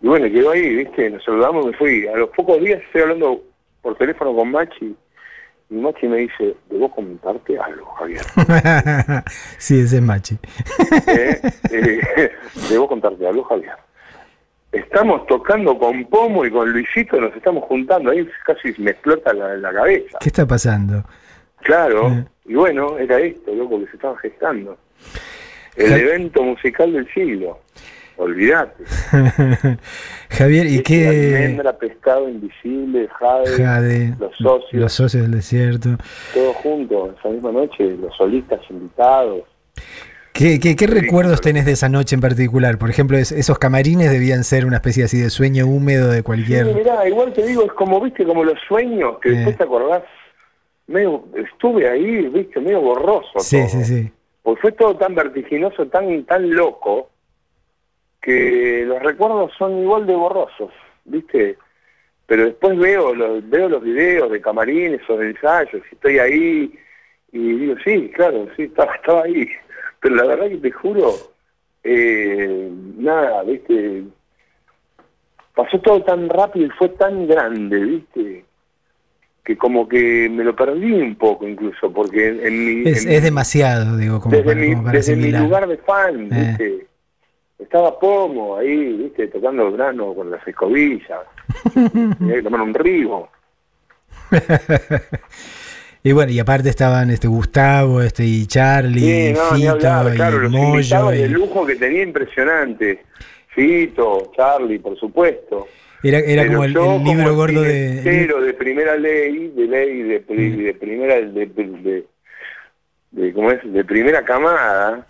bueno, 0.00 0.26
quedó 0.30 0.50
ahí, 0.50 0.76
¿viste? 0.76 1.10
Nos 1.10 1.24
saludamos, 1.24 1.66
me 1.66 1.72
fui. 1.72 2.06
A 2.06 2.16
los 2.16 2.30
pocos 2.30 2.60
días 2.60 2.80
estoy 2.82 3.02
hablando 3.02 3.42
por 3.82 3.96
teléfono 3.96 4.34
con 4.34 4.50
Machi 4.50 4.94
y 5.70 5.74
Machi 5.74 6.06
me 6.06 6.18
dice, 6.18 6.56
debo 6.70 6.90
comentarte 6.90 7.58
algo, 7.58 7.84
Javier. 7.92 8.22
sí, 9.58 9.80
ese 9.80 9.96
es 9.96 10.02
Machi. 10.02 10.38
Eh, 11.06 11.40
eh, 11.70 12.30
debo 12.70 12.88
contarte 12.88 13.26
algo, 13.26 13.44
Javier. 13.44 13.76
Estamos 14.72 15.26
tocando 15.26 15.78
con 15.78 16.04
Pomo 16.06 16.44
y 16.44 16.50
con 16.50 16.70
Luisito, 16.70 17.18
nos 17.20 17.34
estamos 17.34 17.64
juntando, 17.64 18.10
ahí 18.10 18.28
casi 18.44 18.74
me 18.80 18.90
explota 18.90 19.32
la, 19.32 19.56
la 19.56 19.72
cabeza. 19.72 20.18
¿Qué 20.20 20.28
está 20.28 20.46
pasando? 20.46 21.04
Claro, 21.62 22.08
Eh. 22.08 22.24
y 22.46 22.54
bueno, 22.54 22.98
era 22.98 23.18
esto, 23.18 23.54
loco, 23.54 23.80
que 23.80 23.86
se 23.86 23.96
estaba 23.96 24.16
gestando. 24.18 24.78
El 25.76 25.92
evento 25.92 26.42
musical 26.42 26.92
del 26.92 27.08
siglo. 27.14 27.60
Olvídate. 28.16 28.82
Javier, 30.30 30.66
¿y 30.66 30.82
qué? 30.82 31.06
Almendra, 31.08 31.72
pescado 31.78 32.28
invisible, 32.28 33.08
Jade, 33.18 33.56
Jade, 33.64 34.14
los 34.18 34.36
socios, 34.36 34.72
los 34.82 34.92
socios 34.92 35.22
del 35.22 35.30
desierto. 35.32 35.90
todos 36.34 36.56
juntos, 36.56 37.10
esa 37.18 37.28
misma 37.28 37.52
noche, 37.52 37.96
los 37.96 38.14
solistas 38.16 38.60
invitados. 38.70 39.44
¿Qué, 40.38 40.60
qué, 40.60 40.76
qué 40.76 40.86
Sí, 40.86 40.94
recuerdos 40.94 41.40
tenés 41.40 41.64
de 41.66 41.72
esa 41.72 41.88
noche 41.88 42.14
en 42.14 42.20
particular? 42.20 42.78
Por 42.78 42.90
ejemplo, 42.90 43.18
es- 43.18 43.32
esos 43.32 43.58
camarines 43.58 44.10
debían 44.12 44.44
ser 44.44 44.64
una 44.66 44.76
especie 44.76 45.04
así 45.04 45.18
de 45.18 45.30
sueño 45.30 45.66
húmedo 45.66 46.10
de 46.10 46.18
Sí, 46.18 46.22
cualquier... 46.22 46.66
mirá, 46.74 47.08
igual 47.08 47.32
te 47.32 47.44
digo, 47.44 47.64
es 47.64 47.72
como, 47.72 48.00
viste, 48.00 48.24
como 48.24 48.44
los 48.44 48.58
sueños, 48.68 49.18
que 49.20 49.30
Eh. 49.30 49.32
después 49.32 49.56
te 49.58 49.64
acordás, 49.64 50.02
medio, 50.86 51.24
estuve 51.34 51.88
ahí, 51.88 52.28
viste, 52.28 52.60
medio 52.60 52.80
borroso 52.80 53.40
Sí, 53.40 53.56
todo. 53.58 53.68
sí, 53.68 53.84
sí. 53.84 54.12
Porque 54.44 54.60
fue 54.62 54.72
todo 54.72 54.96
tan 54.96 55.14
vertiginoso, 55.16 55.86
tan, 55.88 56.24
tan 56.24 56.48
loco, 56.54 57.10
que 58.22 58.84
los 58.86 59.02
recuerdos 59.02 59.52
son 59.58 59.78
igual 59.82 60.06
de 60.06 60.14
borrosos, 60.14 60.70
¿viste? 61.04 61.56
Pero 62.26 62.44
después 62.44 62.78
veo 62.78 63.14
los, 63.14 63.48
veo 63.48 63.68
los 63.68 63.82
videos 63.82 64.30
de 64.30 64.40
camarines 64.40 65.00
o 65.08 65.16
de 65.16 65.30
ensayos, 65.30 65.82
y 65.90 65.94
estoy 65.94 66.18
ahí, 66.18 66.78
y 67.32 67.38
digo, 67.58 67.74
sí, 67.84 68.10
claro, 68.14 68.46
sí, 68.56 68.62
estaba, 68.64 68.94
estaba 68.94 69.22
ahí. 69.24 69.48
Pero 70.00 70.14
la 70.14 70.24
verdad 70.24 70.48
que 70.48 70.56
te 70.58 70.70
juro, 70.70 71.12
eh, 71.84 72.70
nada, 72.98 73.42
¿viste? 73.42 74.04
Pasó 75.54 75.80
todo 75.80 76.02
tan 76.04 76.28
rápido 76.28 76.66
y 76.66 76.70
fue 76.70 76.88
tan 76.90 77.26
grande, 77.26 77.78
¿viste? 77.80 78.44
Que 79.44 79.56
como 79.56 79.88
que 79.88 80.28
me 80.30 80.44
lo 80.44 80.54
perdí 80.54 80.92
un 80.92 81.16
poco 81.16 81.48
incluso, 81.48 81.90
porque 81.92 82.28
en, 82.28 82.46
en 82.46 82.64
mi... 82.64 82.88
Es, 82.90 83.04
en 83.04 83.12
es 83.12 83.20
mi- 83.20 83.24
demasiado, 83.24 83.96
digo, 83.96 84.20
como 84.20 84.36
desde 84.36 84.44
para, 84.46 84.60
mi, 84.60 84.70
como 84.72 84.84
para 84.84 84.98
desde 84.98 85.16
mi 85.16 85.32
lugar 85.32 85.66
de 85.66 85.78
fan, 85.78 86.28
Eh. 86.32 86.46
¿viste? 86.58 86.86
Estaba 87.58 87.98
Pomo 87.98 88.56
ahí, 88.56 88.92
¿viste? 88.98 89.26
Tocando 89.26 89.66
el 89.66 89.72
grano 89.72 90.14
con 90.14 90.30
las 90.30 90.46
escobillas. 90.46 91.22
Tenía 91.74 92.36
que 92.36 92.42
tomar 92.42 92.60
un 92.60 92.72
ribo. 92.72 93.28
Y 96.02 96.12
bueno, 96.12 96.30
y 96.32 96.38
aparte 96.38 96.68
estaban 96.68 97.10
este 97.10 97.26
Gustavo, 97.28 98.00
este 98.02 98.24
y 98.24 98.46
Charlie, 98.46 99.00
Sí, 99.00 99.32
no, 99.34 99.56
Fito 99.56 99.88
hablar, 99.90 100.14
claro, 100.14 100.36
y 100.38 100.40
los 100.42 100.50
Moyo. 100.52 101.12
y- 101.12 101.18
de 101.18 101.28
lujo 101.28 101.66
que 101.66 101.76
tenía 101.76 102.02
impresionante. 102.02 103.02
Fito, 103.54 104.30
Charlie, 104.36 104.78
por 104.78 104.96
supuesto. 104.98 105.66
Era, 106.02 106.18
era 106.20 106.46
como 106.46 106.62
el, 106.62 106.76
el 106.76 107.04
libro 107.04 107.24
como 107.24 107.34
gordo 107.34 107.62
de. 107.62 108.00
de 108.02 108.54
primera 108.54 108.96
ley, 108.96 109.48
de 109.56 109.66
ley, 109.66 110.02
de, 110.02 110.20
Mm. 110.28 110.62
de 110.64 110.74
primera, 110.74 111.14
de, 111.16 111.26
de, 111.26 111.46
de- 111.46 112.06
de- 113.10 113.32
¿cómo 113.32 113.50
es? 113.50 113.60
De 113.72 113.84
primera 113.84 114.24
camada, 114.24 115.04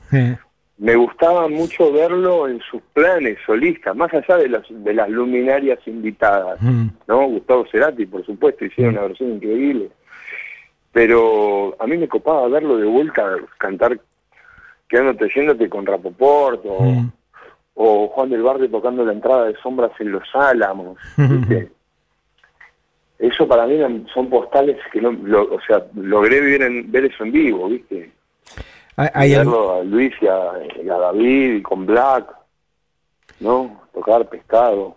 me 0.79 0.94
gustaba 0.94 1.48
mucho 1.48 1.92
verlo 1.92 2.48
en 2.48 2.61
sus 2.70 2.81
planes 2.94 3.37
solistas, 3.44 3.94
más 3.94 4.12
allá 4.14 4.37
de 4.38 4.48
las, 4.48 4.62
de 4.70 4.94
las 4.94 5.11
luminarias 5.11 5.79
invitadas, 5.87 6.57
mm, 6.62 6.87
¿no? 7.07 7.27
Gustavo 7.29 7.66
Cerati, 7.70 8.07
por 8.07 8.24
supuesto, 8.24 8.64
hicieron 8.64 8.94
una 8.94 9.03
versión 9.09 9.33
increíble. 9.35 9.90
Pero 10.98 11.76
a 11.78 11.87
mí 11.87 11.96
me 11.96 12.08
copaba 12.08 12.48
verlo 12.48 12.76
de 12.76 12.87
vuelta 12.87 13.24
cantar 13.56 14.00
Quedándote 14.88 15.30
yéndote 15.32 15.68
con 15.68 15.87
Rapoport 15.87 16.61
o, 16.64 16.82
mm. 16.82 17.12
o 17.74 18.08
Juan 18.08 18.30
del 18.30 18.42
Barrio 18.42 18.68
tocando 18.68 19.04
la 19.04 19.12
entrada 19.12 19.44
de 19.44 19.54
sombras 19.62 19.92
en 20.00 20.11
los 20.11 20.24
álamos, 20.34 20.98
¿viste? 21.16 21.70
Eso 23.20 23.46
para 23.46 23.66
mí 23.66 23.78
son 24.12 24.28
postales 24.28 24.76
que 24.92 25.00
no, 25.00 25.12
lo- 25.12 25.54
o 25.54 25.61
sea, 25.61 25.84
logré 25.94 26.40
vivir 26.40 26.62
en, 26.62 26.90
ver 26.90 27.04
eso 27.04 27.22
en 27.22 27.30
vivo, 27.32 27.68
¿viste? 27.68 28.11
Hay- 28.96 29.34
algo- 29.34 29.50
verlo 29.52 29.74
a 29.74 29.84
Luis 29.84 30.12
y 30.20 30.26
a, 30.26 30.98
David 30.98 31.56
y 31.58 31.62
con 31.62 31.87
Black, 31.87 32.26
¿no? 33.38 33.82
Tocar 33.94 34.28
pescado. 34.28 34.96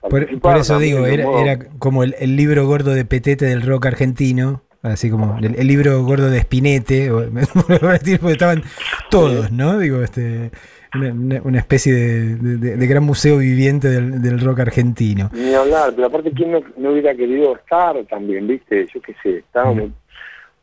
Por, 0.00 0.38
por 0.40 0.56
eso 0.58 0.78
digo, 0.78 1.06
era, 1.06 1.24
era 1.40 1.58
como 1.80 2.04
el, 2.04 2.14
el 2.20 2.36
libro 2.36 2.66
gordo 2.66 2.92
de 2.92 3.04
Petete 3.04 3.46
del 3.46 3.62
rock 3.62 3.86
argentino, 3.86 4.62
así 4.82 5.10
como 5.10 5.38
el, 5.38 5.54
el 5.56 5.66
libro 5.66 6.02
gordo 6.04 6.30
de 6.30 6.40
Spinete, 6.40 7.10
porque 8.20 8.32
estaban 8.32 8.62
todos, 9.10 9.50
¿no? 9.52 9.78
Digo, 9.78 10.02
este, 10.02 10.50
una, 10.94 11.58
especie 11.58 11.92
de, 11.94 12.36
de- 12.36 12.56
de- 12.56 12.76
de 12.76 12.86
gran 12.86 13.02
museo 13.04 13.38
viviente 13.38 13.88
del, 13.88 14.20
del 14.22 14.40
rock 14.40 14.60
argentino. 14.60 15.30
Ni 15.32 15.54
hablar, 15.54 15.92
pero 15.94 16.06
aparte, 16.08 16.32
¿quién 16.32 16.52
no, 16.52 16.60
no 16.76 16.92
hubiera 16.92 17.14
querido 17.14 17.56
estar 17.56 17.96
también, 18.08 18.46
viste? 18.46 18.86
Yo 18.92 19.00
qué 19.02 19.14
sé, 19.22 19.38
estábamos... 19.38 19.90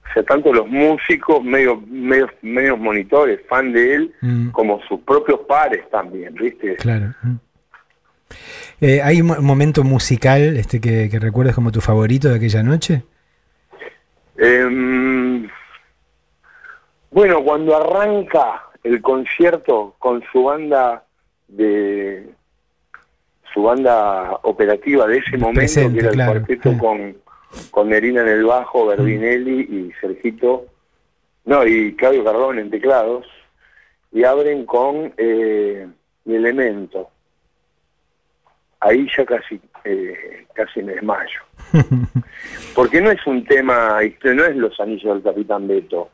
O 0.09 0.13
sea, 0.13 0.23
tanto 0.23 0.53
los 0.53 0.65
músicos, 0.69 1.43
medio, 1.43 1.81
medios, 1.89 2.29
medios 2.41 2.79
monitores, 2.79 3.41
fan 3.49 3.73
de 3.73 3.93
él, 3.95 4.13
Mm. 4.21 4.49
como 4.51 4.79
sus 4.87 5.01
propios 5.01 5.41
pares 5.47 5.81
también, 5.91 6.33
¿viste? 6.33 6.75
Claro. 6.77 7.13
mm. 7.23 7.35
Eh, 8.81 9.01
¿Hay 9.01 9.21
un 9.21 9.27
mo- 9.27 9.41
momento 9.41 9.83
musical 9.83 10.55
este 10.57 10.79
que, 10.79 11.09
que 11.09 11.19
recuerdes 11.19 11.55
como 11.55 11.71
tu 11.71 11.81
favorito 11.81 12.29
de 12.29 12.35
aquella 12.35 12.63
noche? 12.63 13.03
Em, 14.37 15.49
bueno, 17.09 17.43
cuando 17.43 17.75
arranca 17.75 18.63
el 18.83 19.01
concierto 19.01 19.95
con 19.97 20.23
su 20.31 20.43
banda 20.43 21.03
de 21.47 22.29
su 23.53 23.63
banda 23.63 24.39
operativa 24.43 25.07
de 25.07 25.17
ese 25.17 25.37
momento, 25.37 25.61
Presente, 25.61 25.93
que 25.93 26.05
era 26.05 26.11
claro. 26.11 26.31
el 26.33 26.45
cuarteto 26.45 26.77
con, 26.77 27.17
con 27.71 27.89
Nerina 27.89 28.21
en 28.21 28.27
el 28.27 28.45
bajo, 28.45 28.85
Berdinelli 28.85 29.61
y 29.61 29.91
Sergito, 29.99 30.67
no, 31.45 31.65
y 31.65 31.95
Claudio 31.95 32.23
Cardón 32.23 32.59
en 32.59 32.69
teclados, 32.69 33.25
y 34.11 34.23
abren 34.23 34.65
con 34.65 35.13
eh, 35.17 35.87
Mi 36.25 36.35
Elemento. 36.35 37.09
Ahí 38.79 39.07
ya 39.17 39.25
casi, 39.25 39.59
eh, 39.85 40.45
casi 40.53 40.83
me 40.83 40.93
desmayo. 40.93 41.46
Porque 42.75 43.01
no 43.01 43.11
es 43.11 43.25
un 43.25 43.43
tema, 43.45 43.99
no 44.23 44.45
es 44.45 44.55
Los 44.55 44.79
Anillos 44.79 45.15
del 45.15 45.23
Capitán 45.23 45.67
Beto. 45.67 46.09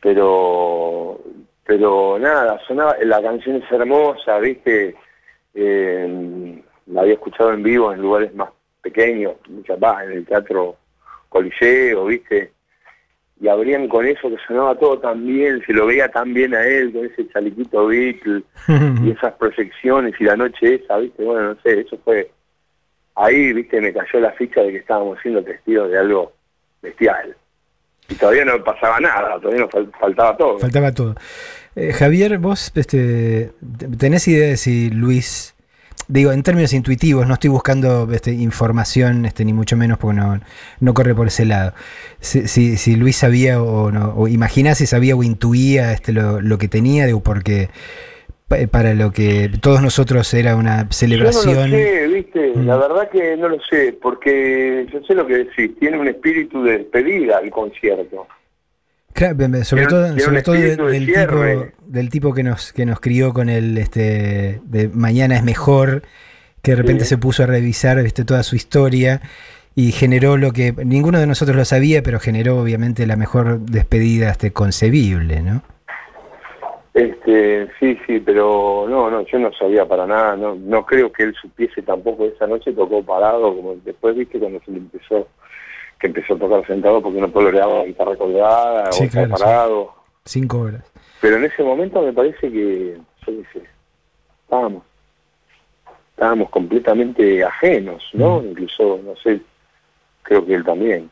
Pero, 0.00 1.20
pero 1.64 2.18
nada, 2.18 2.60
sonaba, 2.66 2.96
la 3.02 3.22
canción 3.22 3.56
es 3.56 3.70
hermosa, 3.70 4.38
viste, 4.38 4.96
Eh, 5.54 6.62
la 6.86 7.02
había 7.02 7.14
escuchado 7.14 7.52
en 7.52 7.62
vivo 7.62 7.92
en 7.92 8.00
lugares 8.00 8.34
más 8.34 8.50
pequeños, 8.80 9.34
muchas 9.48 9.78
más, 9.78 10.04
en 10.04 10.12
el 10.12 10.26
teatro 10.26 10.76
Coliseo, 11.28 12.06
viste, 12.06 12.52
y 13.40 13.48
abrían 13.48 13.88
con 13.88 14.06
eso 14.06 14.28
que 14.28 14.36
sonaba 14.46 14.74
todo 14.76 14.98
tan 14.98 15.26
bien, 15.26 15.62
se 15.66 15.72
lo 15.72 15.86
veía 15.86 16.08
tan 16.08 16.32
bien 16.34 16.54
a 16.54 16.64
él, 16.64 16.92
con 16.92 17.06
ese 17.06 17.28
chalequito 17.28 17.86
Beatle, 17.86 18.42
y 19.04 19.10
esas 19.10 19.34
proyecciones 19.34 20.14
y 20.20 20.24
la 20.24 20.36
noche 20.36 20.74
esa, 20.74 20.98
viste, 20.98 21.24
bueno, 21.24 21.54
no 21.54 21.60
sé, 21.62 21.80
eso 21.80 21.98
fue, 22.04 22.30
ahí, 23.14 23.52
viste, 23.52 23.80
me 23.80 23.92
cayó 23.92 24.20
la 24.20 24.32
ficha 24.32 24.60
de 24.62 24.70
que 24.72 24.78
estábamos 24.78 25.18
siendo 25.22 25.42
testigos 25.42 25.90
de 25.90 25.98
algo 25.98 26.32
bestial. 26.80 27.36
Y 28.08 28.14
todavía 28.16 28.44
no 28.44 28.62
pasaba 28.64 28.98
nada, 29.00 29.38
todavía 29.40 29.62
nos 29.62 29.70
fal- 29.70 29.90
faltaba 29.98 30.36
todo. 30.36 30.58
Faltaba 30.58 30.92
todo. 30.92 31.14
Eh, 31.76 31.92
Javier, 31.92 32.38
vos 32.38 32.72
este, 32.74 33.52
tenés 33.98 34.28
idea 34.28 34.48
de 34.48 34.56
si 34.58 34.90
Luis, 34.90 35.54
digo, 36.08 36.32
en 36.32 36.42
términos 36.42 36.72
intuitivos, 36.74 37.26
no 37.26 37.34
estoy 37.34 37.48
buscando 37.48 38.12
este, 38.12 38.32
información, 38.32 39.24
este, 39.24 39.44
ni 39.44 39.52
mucho 39.54 39.76
menos 39.76 39.98
porque 39.98 40.20
no, 40.20 40.40
no 40.80 40.94
corre 40.94 41.14
por 41.14 41.28
ese 41.28 41.46
lado. 41.46 41.72
Si, 42.20 42.46
si, 42.76 42.96
Luis 42.96 43.16
sabía 43.16 43.62
o 43.62 43.90
no, 43.90 44.14
o 44.14 44.28
imaginás 44.28 44.78
si 44.78 44.86
sabía 44.86 45.16
o 45.16 45.22
intuía 45.22 45.92
este, 45.92 46.12
lo, 46.12 46.40
lo 46.40 46.58
que 46.58 46.68
tenía, 46.68 47.06
digo, 47.06 47.22
porque 47.22 47.70
para 48.70 48.94
lo 48.94 49.10
que 49.12 49.50
todos 49.60 49.82
nosotros 49.82 50.32
era 50.34 50.56
una 50.56 50.86
celebración. 50.90 51.54
Yo 51.54 51.60
no 51.60 51.66
lo 51.68 51.76
sé, 51.76 52.06
viste, 52.08 52.52
Mm. 52.54 52.66
la 52.66 52.76
verdad 52.76 53.08
que 53.10 53.36
no 53.36 53.48
lo 53.48 53.58
sé, 53.68 53.96
porque 54.00 54.86
yo 54.92 55.00
sé 55.06 55.14
lo 55.14 55.26
que 55.26 55.38
decís, 55.44 55.70
tiene 55.78 55.98
un 55.98 56.08
espíritu 56.08 56.62
de 56.64 56.78
despedida 56.78 57.38
el 57.40 57.50
concierto. 57.50 58.26
Claro, 59.14 59.64
sobre 59.64 59.86
todo, 59.86 60.18
sobre 60.18 60.42
todo 60.42 60.54
de- 60.54 60.76
del, 60.76 61.06
tipo, 61.06 61.66
del 61.86 62.08
tipo 62.10 62.32
que 62.34 62.42
nos, 62.42 62.72
que 62.72 62.86
nos 62.86 62.98
crió 62.98 63.34
con 63.34 63.48
el 63.50 63.76
este 63.76 64.60
de 64.64 64.88
mañana 64.88 65.36
es 65.36 65.42
mejor, 65.44 66.02
que 66.62 66.70
de 66.72 66.76
repente 66.76 67.04
Sí. 67.04 67.10
se 67.10 67.18
puso 67.18 67.42
a 67.42 67.46
revisar 67.46 67.98
este, 67.98 68.24
toda 68.24 68.42
su 68.42 68.56
historia 68.56 69.20
y 69.74 69.92
generó 69.92 70.36
lo 70.38 70.52
que 70.52 70.72
ninguno 70.84 71.18
de 71.20 71.26
nosotros 71.26 71.56
lo 71.56 71.64
sabía, 71.66 72.02
pero 72.02 72.20
generó 72.20 72.58
obviamente 72.58 73.06
la 73.06 73.16
mejor 73.16 73.60
despedida 73.60 74.30
este, 74.30 74.50
concebible, 74.52 75.42
¿no? 75.42 75.62
Este, 76.94 77.68
sí, 77.80 77.98
sí, 78.06 78.20
pero 78.20 78.84
no, 78.86 79.10
no, 79.10 79.22
yo 79.22 79.38
no 79.38 79.50
sabía 79.54 79.86
para 79.86 80.06
nada, 80.06 80.36
no, 80.36 80.54
no 80.54 80.84
creo 80.84 81.10
que 81.10 81.22
él 81.22 81.34
supiese 81.40 81.80
tampoco 81.80 82.26
esa 82.26 82.46
noche 82.46 82.72
tocó 82.72 83.02
parado, 83.02 83.56
como 83.56 83.76
después 83.76 84.14
viste 84.14 84.38
cuando 84.38 84.60
se 84.60 84.72
le 84.72 84.78
empezó, 84.78 85.26
que 85.98 86.08
empezó 86.08 86.34
a 86.34 86.38
tocar 86.38 86.66
sentado 86.66 87.00
porque 87.00 87.20
no 87.20 87.32
coloreaba 87.32 87.78
la 87.78 87.84
guitarra 87.86 88.16
colgada 88.16 88.92
Sí, 88.92 89.04
o 89.06 89.08
claro, 89.08 89.36
sí. 89.36 89.42
parado. 89.42 89.92
Cinco 90.26 90.60
horas. 90.60 90.84
Pero 91.22 91.36
en 91.36 91.44
ese 91.44 91.62
momento 91.62 92.02
me 92.02 92.12
parece 92.12 92.50
que, 92.52 92.98
yo 93.26 93.26
qué 93.26 93.44
sé, 93.54 93.62
estábamos, 94.44 94.82
estábamos 96.10 96.50
completamente 96.50 97.42
ajenos, 97.42 98.04
¿no? 98.12 98.42
Incluso, 98.44 99.00
no 99.02 99.16
sé, 99.16 99.40
creo 100.24 100.44
que 100.44 100.54
él 100.54 100.64
también. 100.64 101.10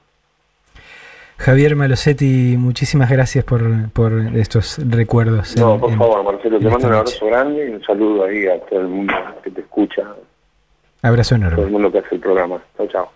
Javier 1.40 1.74
Malosetti, 1.74 2.57
muchísimas 2.59 3.11
gracias 3.11 3.44
por, 3.44 3.62
por 3.92 4.12
estos 4.37 4.79
recuerdos. 4.90 5.57
No, 5.57 5.74
en- 5.74 5.81
por 5.81 5.96
favor, 5.96 6.22
Marcelo, 6.24 6.59
te 6.59 6.68
mando 6.68 6.87
un 6.87 6.94
abrazo 6.94 7.26
grande 7.26 7.66
y 7.66 7.72
un 7.74 7.83
saludo 7.83 8.24
ahí 8.26 8.46
a 8.46 8.61
todo 8.66 8.81
el 8.81 8.88
mundo 8.88 9.14
que 9.42 9.50
te 9.50 9.62
escucha, 9.62 10.03
Abrazo 11.03 11.35
a 11.35 11.38
todo 11.38 11.46
el 11.48 11.53
enorme. 11.55 11.72
mundo 11.72 11.90
que 11.92 11.98
hace 11.98 12.14
el 12.16 12.20
programa. 12.20 12.62
Chao, 12.76 12.87
chao. 12.88 13.11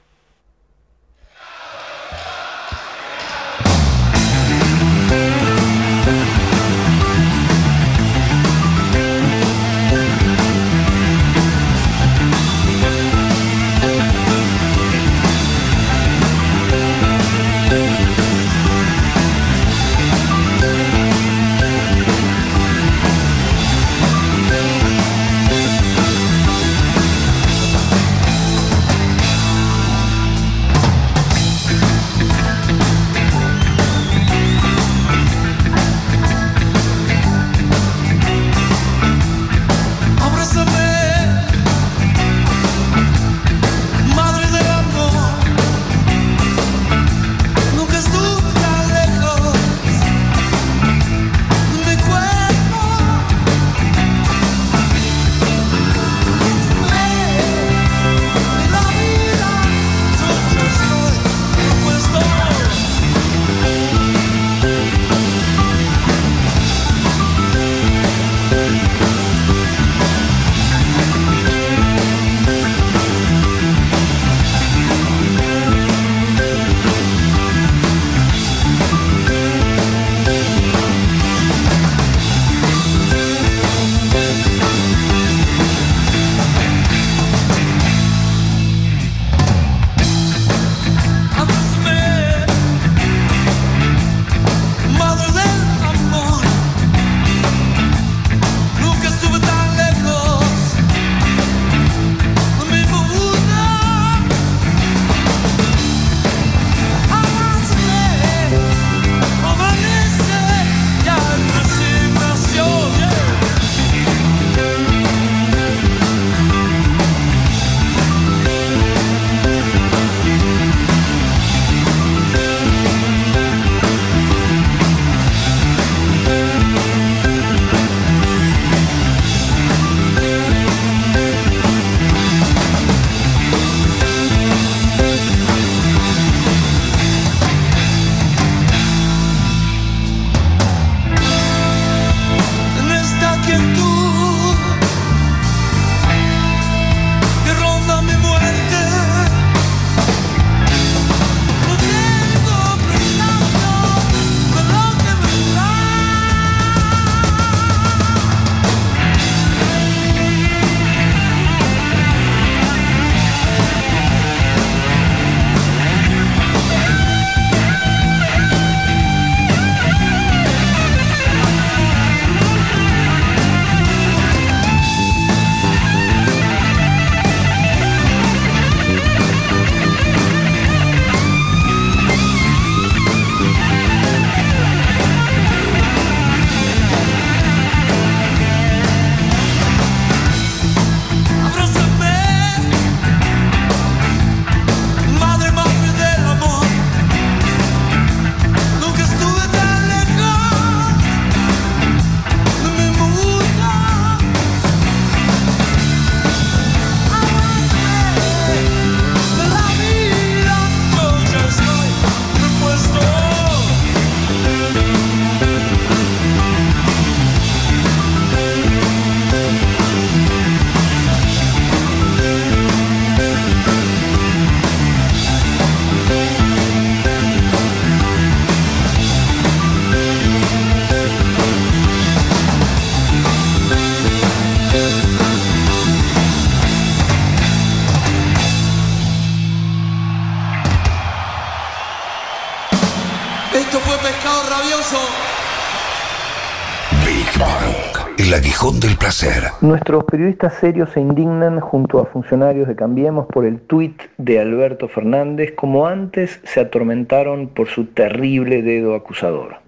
El 248.34 248.40
aguijón 248.40 248.80
del 248.80 248.96
placer. 248.96 249.44
Nuestros 249.60 250.02
periodistas 250.04 250.54
serios 250.54 250.90
se 250.90 251.00
indignan 251.00 251.60
junto 251.60 252.00
a 252.00 252.06
funcionarios 252.06 252.66
de 252.66 252.74
Cambiemos 252.74 253.26
por 253.26 253.44
el 253.46 253.60
tuit 253.60 254.02
de 254.18 254.40
Alberto 254.40 254.88
Fernández, 254.88 255.52
como 255.54 255.86
antes 255.86 256.40
se 256.42 256.58
atormentaron 256.58 257.46
por 257.46 257.68
su 257.68 257.86
terrible 257.86 258.62
dedo 258.62 258.96
acusador. 258.96 259.58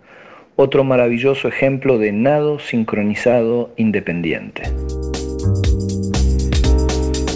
Otro 0.56 0.82
maravilloso 0.82 1.46
ejemplo 1.46 1.98
de 1.98 2.10
nado 2.10 2.58
sincronizado 2.58 3.70
independiente. 3.76 4.62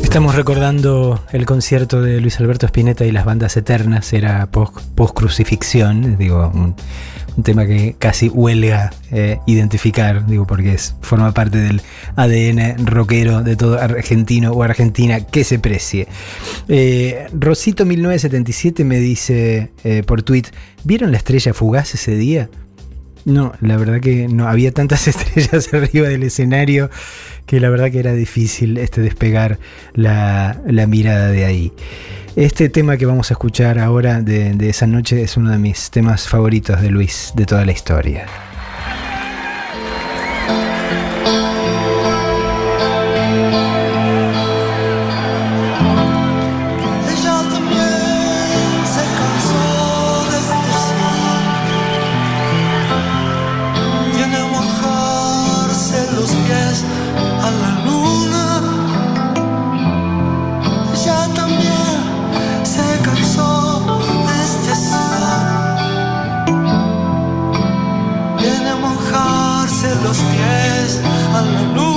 Estamos 0.02 0.34
recordando 0.34 1.20
el 1.30 1.46
concierto 1.46 2.02
de 2.02 2.20
Luis 2.20 2.40
Alberto 2.40 2.66
Spinetta 2.66 3.04
y 3.04 3.12
las 3.12 3.24
bandas 3.24 3.56
eternas, 3.56 4.12
era 4.12 4.48
post-crucifixión, 4.50 6.16
digo, 6.16 6.50
un, 6.52 6.74
un, 7.36 7.42
tema 7.42 7.66
que 7.66 7.94
casi 7.98 8.28
huelga 8.28 8.90
eh, 9.10 9.38
identificar, 9.46 10.26
digo, 10.26 10.46
porque 10.46 10.76
forma 11.00 11.32
parte 11.32 11.58
del 11.58 11.82
ADN 12.16 12.86
rockero 12.86 13.42
de 13.42 13.56
todo 13.56 13.78
argentino 13.80 14.52
o 14.52 14.62
argentina 14.62 15.20
que 15.20 15.44
se 15.44 15.58
precie. 15.58 16.08
Eh, 16.68 17.26
Rosito1977 17.32 18.84
me 18.84 18.98
dice 18.98 19.72
eh, 19.84 20.02
por 20.04 20.22
tweet, 20.22 20.44
¿vieron 20.84 21.12
la 21.12 21.18
estrella 21.18 21.54
fugaz 21.54 21.94
ese 21.94 22.16
día? 22.16 22.50
No, 23.24 23.52
la 23.60 23.76
verdad 23.76 24.00
que 24.00 24.28
no 24.28 24.48
había 24.48 24.72
tantas 24.72 25.08
estrellas 25.08 25.72
arriba 25.72 26.08
del 26.08 26.22
escenario 26.22 26.90
que 27.46 27.60
la 27.60 27.68
verdad 27.68 27.90
que 27.90 27.98
era 27.98 28.12
difícil 28.12 28.78
este 28.78 29.00
despegar 29.00 29.58
la, 29.94 30.60
la 30.66 30.86
mirada 30.86 31.28
de 31.28 31.44
ahí. 31.44 31.72
Este 32.36 32.68
tema 32.68 32.96
que 32.96 33.06
vamos 33.06 33.30
a 33.30 33.34
escuchar 33.34 33.78
ahora 33.78 34.22
de, 34.22 34.54
de 34.54 34.68
esa 34.68 34.86
noche 34.86 35.22
es 35.22 35.36
uno 35.36 35.50
de 35.50 35.58
mis 35.58 35.90
temas 35.90 36.28
favoritos 36.28 36.80
de 36.80 36.90
Luis 36.90 37.32
de 37.34 37.46
toda 37.46 37.64
la 37.64 37.72
historia. 37.72 38.26
los 70.10 70.18
pies 70.18 71.00
a 71.32 71.40
la 71.40 71.62
luz. 71.74 71.89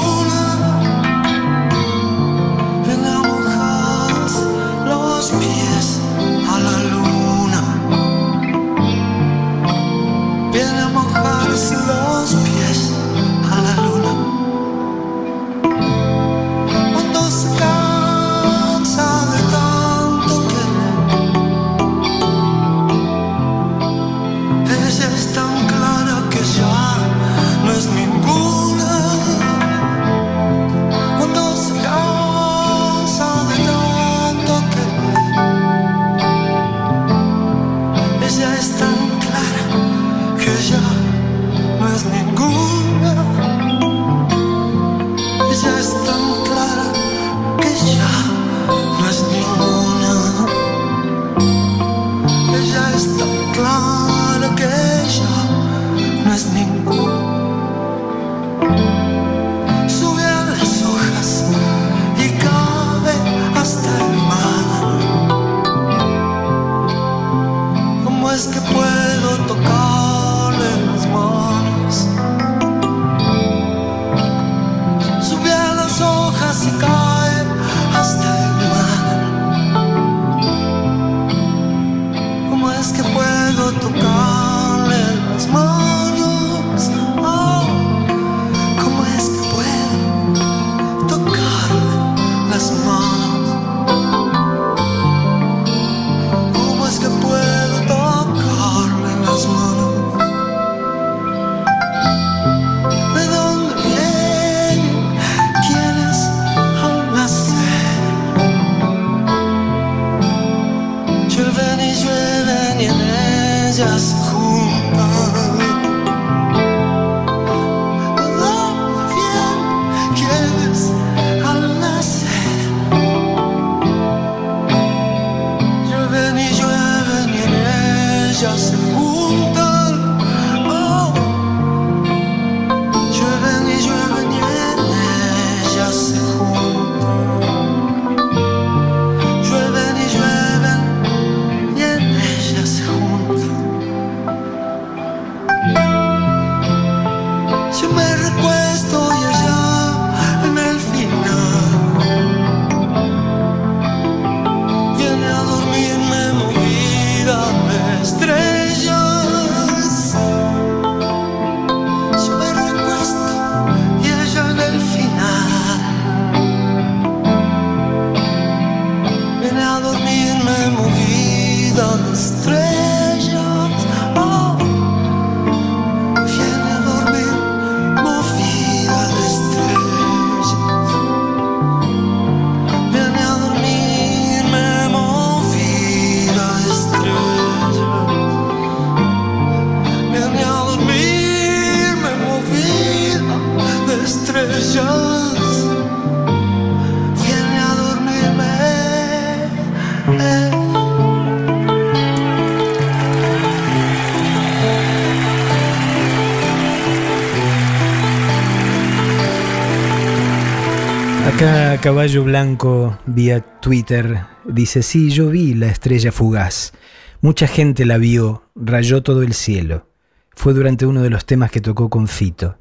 Caballo 211.84 212.24
Blanco 212.24 212.98
vía 213.06 213.41
Twitter 213.60 214.22
dice, 214.46 214.82
sí, 214.84 215.10
yo 215.10 215.28
vi 215.28 215.54
la 215.54 215.67
estrella 215.67 216.13
fugaz. 216.13 216.72
Mucha 217.19 217.46
gente 217.46 217.86
la 217.86 217.98
vio, 217.98 218.46
rayó 218.56 219.04
todo 219.04 219.22
el 219.22 219.34
cielo. 219.34 219.86
Fue 220.34 220.54
durante 220.54 220.86
uno 220.86 221.02
de 221.02 221.10
los 221.10 221.26
temas 221.26 221.52
que 221.52 221.60
tocó 221.60 221.89
con 221.89 222.08
Fito. 222.08 222.58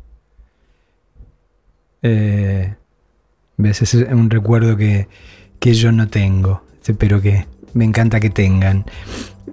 Eh, 2.02 2.74
¿Ves? 3.58 3.82
Es 3.82 3.94
un 3.94 4.28
recuerdo 4.28 4.76
que, 4.76 5.06
que 5.60 5.72
yo 5.72 5.92
no 5.92 6.08
tengo, 6.08 6.64
pero 6.98 7.22
que 7.22 7.46
me 7.74 7.84
encanta 7.84 8.18
que 8.18 8.30
tengan. 8.30 8.86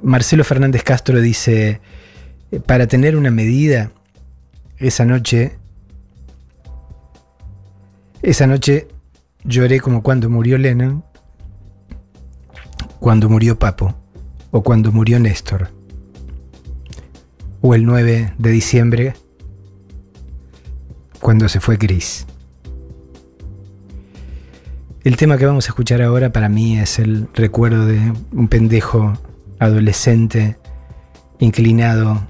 Marcelo 0.01 0.43
Fernández 0.43 0.81
Castro 0.81 1.21
dice, 1.21 1.79
para 2.65 2.87
tener 2.87 3.15
una 3.15 3.29
medida, 3.29 3.91
esa 4.79 5.05
noche, 5.05 5.59
esa 8.23 8.47
noche 8.47 8.87
lloré 9.49 9.79
como 9.79 10.03
cuando 10.03 10.29
murió 10.29 10.57
Lennon, 10.57 11.03
cuando 12.99 13.29
murió 13.29 13.57
Papo, 13.57 13.95
o 14.51 14.61
cuando 14.61 14.91
murió 14.91 15.19
Néstor, 15.19 15.69
o 17.61 17.73
el 17.73 17.85
9 17.85 18.33
de 18.37 18.49
diciembre, 18.51 19.13
cuando 21.19 21.49
se 21.49 21.59
fue 21.59 21.77
Chris. 21.77 22.27
El 25.03 25.17
tema 25.17 25.37
que 25.37 25.45
vamos 25.45 25.65
a 25.65 25.69
escuchar 25.69 26.01
ahora 26.01 26.31
para 26.31 26.47
mí 26.47 26.77
es 26.77 26.99
el 26.99 27.27
recuerdo 27.33 27.85
de 27.85 28.13
un 28.31 28.47
pendejo 28.47 29.13
adolescente 29.57 30.57
inclinado 31.39 32.27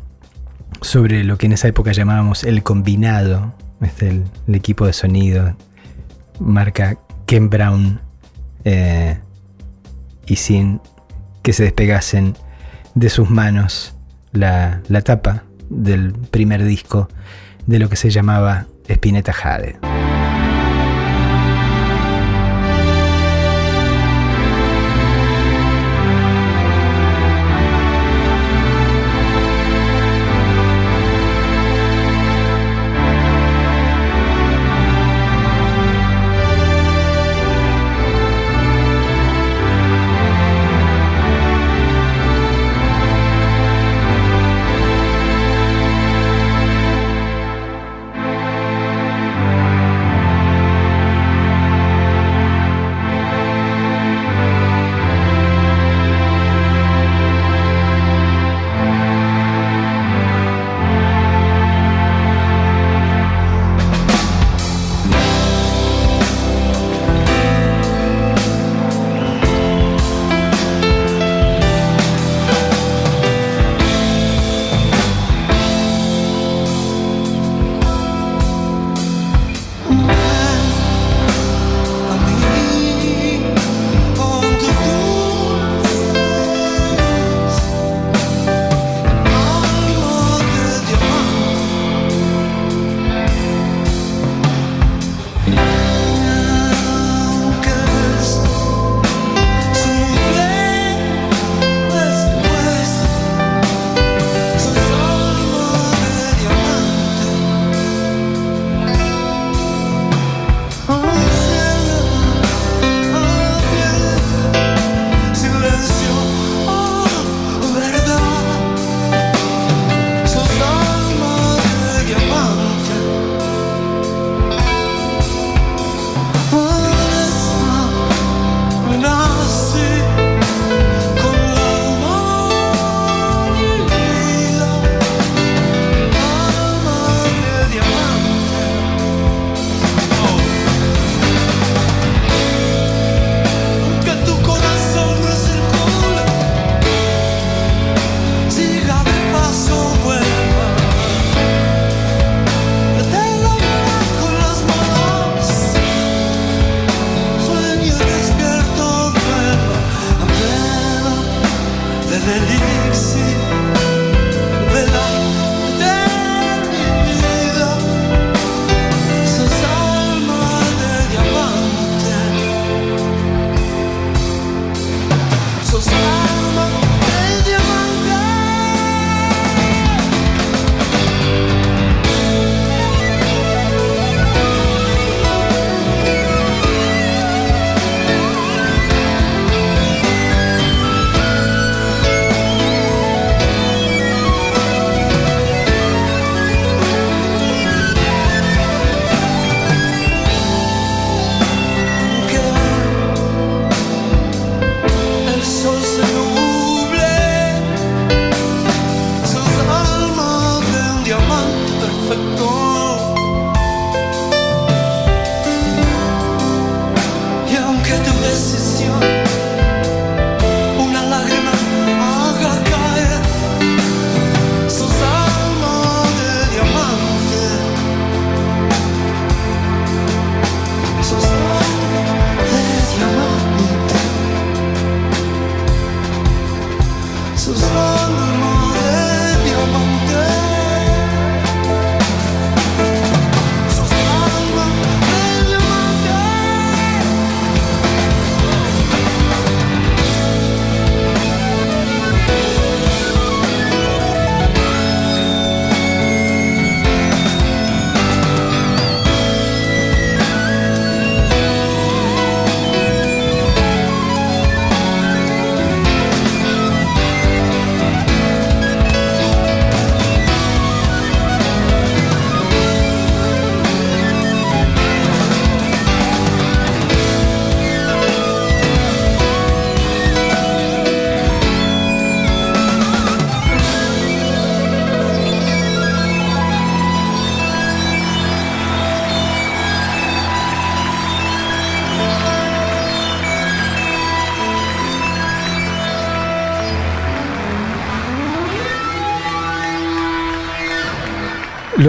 sobre 0.81 1.23
lo 1.25 1.37
que 1.37 1.47
en 1.47 1.53
esa 1.53 1.67
época 1.67 1.91
llamábamos 1.91 2.45
el 2.45 2.63
combinado, 2.63 3.53
este, 3.81 4.07
el, 4.07 4.23
el 4.47 4.55
equipo 4.55 4.85
de 4.85 4.93
sonido, 4.93 5.55
marca 6.39 6.97
Ken 7.29 7.47
Brown, 7.47 8.01
eh, 8.63 9.19
y 10.25 10.35
sin 10.35 10.81
que 11.43 11.53
se 11.53 11.61
despegasen 11.61 12.35
de 12.95 13.07
sus 13.09 13.29
manos 13.29 13.95
la, 14.31 14.81
la 14.87 15.03
tapa 15.03 15.43
del 15.69 16.13
primer 16.13 16.65
disco 16.65 17.07
de 17.67 17.77
lo 17.77 17.87
que 17.87 17.97
se 17.97 18.09
llamaba 18.09 18.65
Spinetta 18.87 19.31
Jade. 19.31 19.77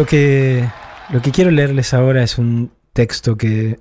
Lo 0.01 0.07
que, 0.07 0.67
lo 1.11 1.21
que 1.21 1.31
quiero 1.31 1.51
leerles 1.51 1.93
ahora 1.93 2.23
es 2.23 2.39
un 2.39 2.73
texto 2.95 3.37
que 3.37 3.79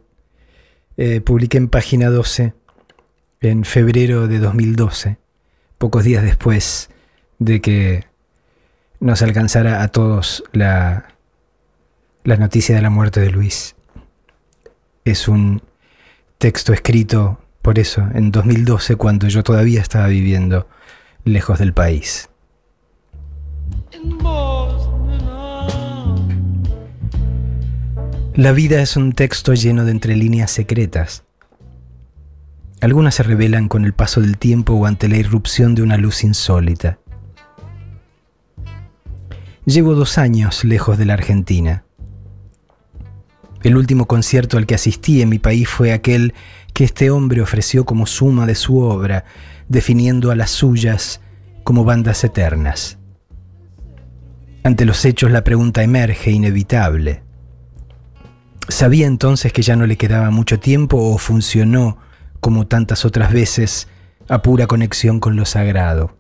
eh, 0.98 1.22
publiqué 1.22 1.58
en 1.58 1.70
página 1.70 2.10
12 2.10 2.54
en 3.40 3.64
febrero 3.64 4.28
de 4.28 4.40
2012, 4.40 5.18
pocos 5.78 6.04
días 6.04 6.22
después 6.22 6.90
de 7.38 7.62
que 7.62 8.04
nos 9.00 9.22
alcanzara 9.22 9.82
a 9.82 9.88
todos 9.88 10.44
la, 10.52 11.06
la 12.26 12.36
noticia 12.36 12.76
de 12.76 12.82
la 12.82 12.90
muerte 12.90 13.22
de 13.22 13.30
Luis. 13.30 13.78
Es 15.06 15.30
un 15.30 15.62
texto 16.38 16.74
escrito 16.74 17.40
por 17.62 17.80
eso 17.80 18.06
en 18.14 18.32
2012 18.34 18.98
cuando 18.98 19.30
yo 19.30 19.42
todavía 19.42 19.80
estaba 19.80 20.08
viviendo 20.08 20.68
lejos 21.24 21.60
del 21.60 21.72
país. 21.72 22.30
La 28.36 28.52
vida 28.52 28.82
es 28.82 28.96
un 28.96 29.12
texto 29.12 29.54
lleno 29.54 29.86
de 29.86 29.92
entrelíneas 29.92 30.52
secretas. 30.52 31.24
Algunas 32.80 33.16
se 33.16 33.24
revelan 33.24 33.68
con 33.68 33.84
el 33.84 33.94
paso 33.94 34.22
del 34.22 34.38
tiempo 34.38 34.74
o 34.74 34.86
ante 34.86 35.10
la 35.10 35.18
irrupción 35.18 35.76
de 35.76 35.82
una 35.82 35.98
luz 35.98 36.24
insólita. 36.24 37.00
Llevo 39.66 39.96
dos 39.96 40.18
años 40.18 40.64
lejos 40.64 40.98
de 40.98 41.06
la 41.06 41.14
Argentina. 41.14 41.84
El 43.64 43.76
último 43.76 44.06
concierto 44.06 44.58
al 44.58 44.66
que 44.66 44.76
asistí 44.76 45.22
en 45.22 45.30
mi 45.30 45.40
país 45.40 45.68
fue 45.68 45.92
aquel 45.92 46.34
que 46.74 46.86
este 46.86 47.10
hombre 47.10 47.42
ofreció 47.42 47.84
como 47.84 48.06
suma 48.06 48.46
de 48.46 48.56
su 48.56 48.80
obra, 48.80 49.26
definiendo 49.68 50.32
a 50.32 50.36
las 50.36 50.52
suyas 50.52 51.20
como 51.64 51.84
bandas 51.84 52.24
eternas. 52.24 53.00
Ante 54.64 54.86
los 54.86 55.04
hechos 55.04 55.32
la 55.32 55.44
pregunta 55.44 55.84
emerge 55.84 56.32
inevitable. 56.32 57.24
¿Sabía 58.70 59.08
entonces 59.08 59.52
que 59.52 59.64
ya 59.64 59.76
no 59.76 59.88
le 59.88 59.98
quedaba 59.98 60.30
mucho 60.30 60.60
tiempo 60.60 60.98
o 60.98 61.18
funcionó, 61.18 61.98
como 62.40 62.68
tantas 62.68 63.04
otras 63.04 63.34
veces, 63.34 63.88
a 64.28 64.44
pura 64.44 64.68
conexión 64.68 65.20
con 65.20 65.36
lo 65.36 65.46
sagrado? 65.46 66.16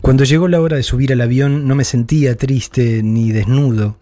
Cuando 0.00 0.24
llegó 0.24 0.48
la 0.48 0.62
hora 0.62 0.76
de 0.76 0.82
subir 0.82 1.12
al 1.12 1.20
avión 1.20 1.68
no 1.68 1.74
me 1.74 1.84
sentía 1.84 2.36
triste 2.36 3.02
ni 3.02 3.32
desnudo. 3.32 3.98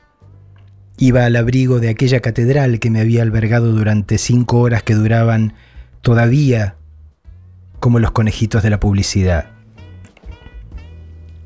Iba 0.97 1.25
al 1.25 1.35
abrigo 1.35 1.81
de 1.81 1.89
aquella 1.89 2.21
catedral 2.21 2.79
que 2.79 2.91
me 2.91 3.01
había 3.01 3.23
albergado 3.23 3.73
durante 3.73 4.19
cinco 4.19 4.61
horas 4.61 4.85
que 4.85 4.95
duraban 4.95 5.55
todavía 6.03 6.77
como 7.81 7.99
los 7.99 8.13
conejitos 8.13 8.63
de 8.63 8.71
la 8.71 8.79
publicidad. 8.79 9.51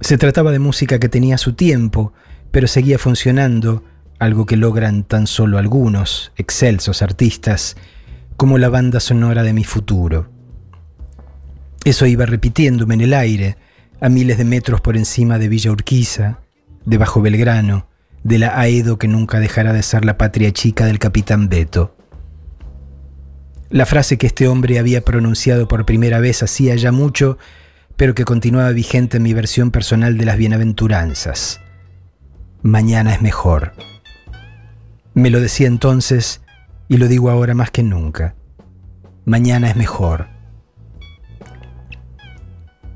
Se 0.00 0.18
trataba 0.18 0.52
de 0.52 0.58
música 0.58 0.98
que 0.98 1.08
tenía 1.08 1.38
su 1.38 1.54
tiempo, 1.54 2.12
pero 2.50 2.66
seguía 2.66 2.98
funcionando 2.98 3.82
algo 4.18 4.46
que 4.46 4.56
logran 4.56 5.04
tan 5.04 5.26
solo 5.26 5.58
algunos 5.58 6.32
excelsos 6.36 7.02
artistas, 7.02 7.76
como 8.36 8.58
la 8.58 8.68
banda 8.68 9.00
sonora 9.00 9.42
de 9.42 9.52
mi 9.52 9.64
futuro. 9.64 10.30
Eso 11.84 12.06
iba 12.06 12.26
repitiéndome 12.26 12.94
en 12.94 13.00
el 13.00 13.14
aire, 13.14 13.56
a 14.00 14.08
miles 14.08 14.38
de 14.38 14.44
metros 14.44 14.80
por 14.80 14.96
encima 14.96 15.38
de 15.38 15.48
Villa 15.48 15.72
Urquiza, 15.72 16.40
de 16.84 16.98
Bajo 16.98 17.20
Belgrano, 17.20 17.88
de 18.22 18.38
la 18.38 18.58
Aedo 18.60 18.98
que 18.98 19.08
nunca 19.08 19.40
dejará 19.40 19.72
de 19.72 19.82
ser 19.82 20.04
la 20.04 20.18
patria 20.18 20.52
chica 20.52 20.86
del 20.86 20.98
capitán 20.98 21.48
Beto. 21.48 21.96
La 23.70 23.86
frase 23.86 24.18
que 24.18 24.26
este 24.26 24.48
hombre 24.48 24.78
había 24.78 25.04
pronunciado 25.04 25.68
por 25.68 25.84
primera 25.84 26.20
vez 26.20 26.42
hacía 26.42 26.74
ya 26.76 26.90
mucho, 26.90 27.38
pero 27.96 28.14
que 28.14 28.24
continuaba 28.24 28.70
vigente 28.70 29.18
en 29.18 29.24
mi 29.24 29.34
versión 29.34 29.70
personal 29.70 30.16
de 30.16 30.24
las 30.24 30.38
bienaventuranzas. 30.38 31.60
Mañana 32.62 33.14
es 33.14 33.22
mejor. 33.22 33.72
Me 35.18 35.30
lo 35.30 35.40
decía 35.40 35.66
entonces 35.66 36.42
y 36.86 36.96
lo 36.96 37.08
digo 37.08 37.28
ahora 37.28 37.52
más 37.52 37.72
que 37.72 37.82
nunca. 37.82 38.36
Mañana 39.24 39.68
es 39.68 39.74
mejor. 39.74 40.28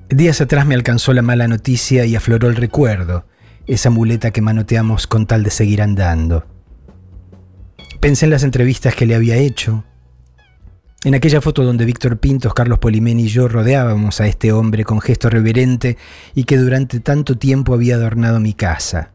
Días 0.09 0.41
atrás 0.41 0.65
me 0.65 0.77
alcanzó 0.77 1.13
la 1.15 1.23
mala 1.23 1.49
noticia 1.49 2.07
y 2.07 2.15
afloró 2.15 2.47
el 2.47 2.55
recuerdo, 2.55 3.27
esa 3.67 3.91
muleta 3.91 4.31
que 4.31 4.41
manoteamos 4.41 5.09
con 5.09 5.27
tal 5.27 5.43
de 5.43 5.51
seguir 5.51 5.83
andando. 5.83 6.47
Pensé 7.99 8.27
en 8.27 8.31
las 8.31 8.45
entrevistas 8.45 8.95
que 8.95 9.07
le 9.07 9.17
había 9.17 9.35
hecho, 9.35 9.83
en 11.03 11.17
aquella 11.17 11.41
foto 11.41 11.65
donde 11.65 11.85
Víctor 11.85 12.19
Pintos, 12.19 12.55
Carlos 12.55 12.79
Polimeni 12.79 13.25
y 13.25 13.29
yo 13.31 13.49
rodeábamos 13.49 14.21
a 14.21 14.29
este 14.29 14.53
hombre 14.53 14.85
con 14.85 15.01
gesto 15.01 15.29
reverente 15.29 15.99
y 16.37 16.45
que 16.45 16.57
durante 16.57 17.01
tanto 17.01 17.37
tiempo 17.37 17.75
había 17.75 17.97
adornado 17.97 18.39
mi 18.39 18.55
casa. 18.55 19.11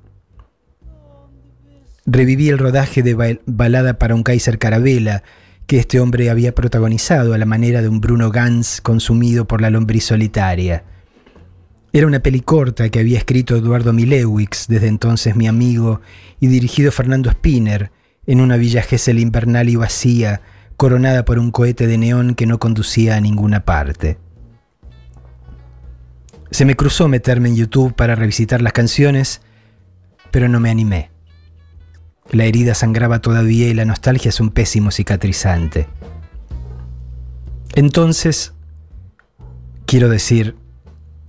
Reviví 2.10 2.48
el 2.48 2.58
rodaje 2.58 3.04
de 3.04 3.42
Balada 3.46 4.00
para 4.00 4.16
un 4.16 4.24
Kaiser 4.24 4.58
Carabela, 4.58 5.24
que 5.66 5.78
este 5.78 6.00
hombre 6.00 6.30
había 6.30 6.56
protagonizado 6.56 7.34
a 7.34 7.38
la 7.38 7.46
manera 7.46 7.82
de 7.82 7.90
un 7.90 8.00
Bruno 8.00 8.32
Gans 8.32 8.80
consumido 8.80 9.46
por 9.46 9.60
la 9.60 9.70
lombriz 9.70 10.06
solitaria. 10.06 10.86
Era 11.92 12.08
una 12.08 12.22
peli 12.22 12.40
corta 12.40 12.88
que 12.88 13.00
había 13.00 13.18
escrito 13.18 13.58
Eduardo 13.58 13.92
Milewix, 13.92 14.70
desde 14.70 14.88
entonces 14.88 15.36
mi 15.36 15.50
amigo, 15.50 16.00
y 16.40 16.48
dirigido 16.48 16.94
Fernando 16.94 17.30
Spinner, 17.30 17.92
en 18.26 18.40
una 18.40 18.56
villa 18.56 18.84
Gesell 18.84 19.20
invernal 19.20 19.68
y 19.68 19.76
vacía, 19.76 20.40
coronada 20.78 21.26
por 21.26 21.40
un 21.40 21.52
cohete 21.52 21.88
de 21.88 21.98
neón 21.98 22.36
que 22.36 22.46
no 22.46 22.58
conducía 22.58 23.18
a 23.18 23.22
ninguna 23.22 23.66
parte. 23.66 24.18
Se 26.52 26.64
me 26.64 26.78
cruzó 26.78 27.10
meterme 27.10 27.50
en 27.50 27.58
YouTube 27.58 27.96
para 27.96 28.16
revisitar 28.16 28.62
las 28.62 28.72
canciones, 28.72 29.42
pero 30.32 30.48
no 30.48 30.62
me 30.62 30.70
animé. 30.70 31.17
La 32.32 32.46
herida 32.46 32.74
sangraba 32.74 33.20
todavía 33.20 33.68
y 33.68 33.74
la 33.74 33.86
nostalgia 33.86 34.30
es 34.30 34.40
un 34.40 34.50
pésimo 34.50 34.92
cicatrizante. 34.92 35.88
Entonces, 37.76 38.54
quiero 39.86 40.10
decir, 40.10 40.56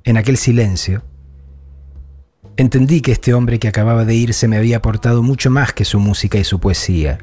en 0.04 0.16
aquel 0.16 0.36
silencio, 0.36 1.04
entendí 2.56 3.00
que 3.00 3.12
este 3.12 3.34
hombre 3.34 3.58
que 3.58 3.68
acababa 3.68 4.04
de 4.04 4.14
irse 4.14 4.48
me 4.48 4.56
había 4.56 4.78
aportado 4.78 5.22
mucho 5.22 5.50
más 5.50 5.72
que 5.72 5.84
su 5.84 6.00
música 6.00 6.38
y 6.38 6.44
su 6.44 6.58
poesía. 6.58 7.18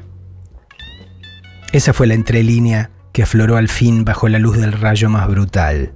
Esa 1.72 1.92
fue 1.92 2.06
la 2.06 2.14
entrelínea 2.14 2.90
que 3.12 3.22
afloró 3.22 3.56
al 3.56 3.68
fin 3.68 4.04
bajo 4.04 4.28
la 4.28 4.38
luz 4.38 4.56
del 4.56 4.72
rayo 4.72 5.10
más 5.10 5.28
brutal. 5.28 5.92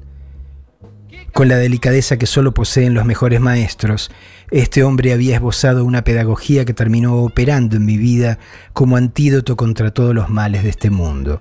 Con 1.32 1.48
la 1.48 1.56
delicadeza 1.56 2.18
que 2.18 2.26
solo 2.26 2.52
poseen 2.52 2.92
los 2.92 3.04
mejores 3.04 3.40
maestros, 3.40 4.10
este 4.50 4.82
hombre 4.82 5.12
había 5.12 5.36
esbozado 5.36 5.84
una 5.84 6.02
pedagogía 6.02 6.64
que 6.64 6.74
terminó 6.74 7.16
operando 7.22 7.76
en 7.76 7.86
mi 7.86 7.96
vida 7.96 8.38
como 8.72 8.96
antídoto 8.96 9.56
contra 9.56 9.92
todos 9.92 10.14
los 10.14 10.28
males 10.28 10.64
de 10.64 10.70
este 10.70 10.90
mundo. 10.90 11.40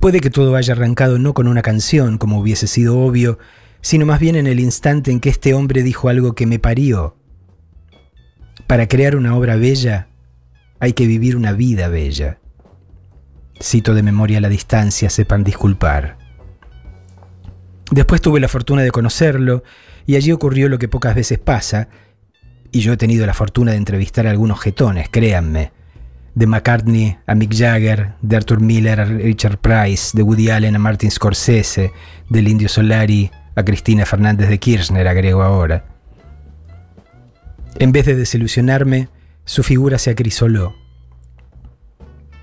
Puede 0.00 0.20
que 0.20 0.30
todo 0.30 0.56
haya 0.56 0.74
arrancado 0.74 1.18
no 1.18 1.34
con 1.34 1.46
una 1.46 1.62
canción, 1.62 2.18
como 2.18 2.40
hubiese 2.40 2.66
sido 2.66 2.98
obvio, 2.98 3.38
sino 3.80 4.06
más 4.06 4.18
bien 4.18 4.36
en 4.36 4.46
el 4.46 4.60
instante 4.60 5.10
en 5.10 5.20
que 5.20 5.30
este 5.30 5.54
hombre 5.54 5.82
dijo 5.82 6.08
algo 6.08 6.34
que 6.34 6.46
me 6.46 6.58
parió. 6.58 7.16
Para 8.66 8.88
crear 8.88 9.14
una 9.14 9.36
obra 9.36 9.56
bella, 9.56 10.08
hay 10.80 10.92
que 10.92 11.06
vivir 11.06 11.36
una 11.36 11.52
vida 11.52 11.88
bella. 11.88 12.40
Cito 13.62 13.94
de 13.94 14.02
memoria 14.02 14.40
la 14.40 14.48
distancia, 14.48 15.08
sepan 15.08 15.44
disculpar. 15.44 16.25
Después 17.90 18.20
tuve 18.20 18.40
la 18.40 18.48
fortuna 18.48 18.82
de 18.82 18.90
conocerlo 18.90 19.62
y 20.06 20.16
allí 20.16 20.32
ocurrió 20.32 20.68
lo 20.68 20.78
que 20.78 20.88
pocas 20.88 21.14
veces 21.14 21.38
pasa, 21.38 21.88
y 22.72 22.80
yo 22.80 22.92
he 22.92 22.96
tenido 22.96 23.26
la 23.26 23.34
fortuna 23.34 23.72
de 23.72 23.78
entrevistar 23.78 24.26
a 24.26 24.30
algunos 24.30 24.60
jetones, 24.60 25.08
créanme, 25.08 25.72
de 26.34 26.46
McCartney 26.46 27.16
a 27.26 27.34
Mick 27.34 27.54
Jagger, 27.54 28.12
de 28.20 28.36
Arthur 28.36 28.60
Miller 28.60 29.00
a 29.00 29.04
Richard 29.04 29.58
Price, 29.58 30.16
de 30.16 30.22
Woody 30.22 30.50
Allen 30.50 30.76
a 30.76 30.78
Martin 30.78 31.10
Scorsese, 31.10 31.92
del 32.28 32.48
Indio 32.48 32.68
Solari 32.68 33.30
a 33.54 33.64
Cristina 33.64 34.04
Fernández 34.04 34.48
de 34.48 34.58
Kirchner, 34.58 35.08
agrego 35.08 35.42
ahora. 35.42 35.86
En 37.78 37.92
vez 37.92 38.04
de 38.06 38.16
desilusionarme, 38.16 39.08
su 39.44 39.62
figura 39.62 39.98
se 39.98 40.10
acrisoló. 40.10 40.74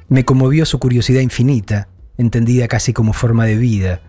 Me 0.07 0.25
conmovió 0.25 0.65
su 0.65 0.79
curiosidad 0.79 1.21
infinita, 1.21 1.89
entendida 2.17 2.67
casi 2.67 2.93
como 2.93 3.13
forma 3.13 3.45
de 3.45 3.57
vida, 3.57 4.01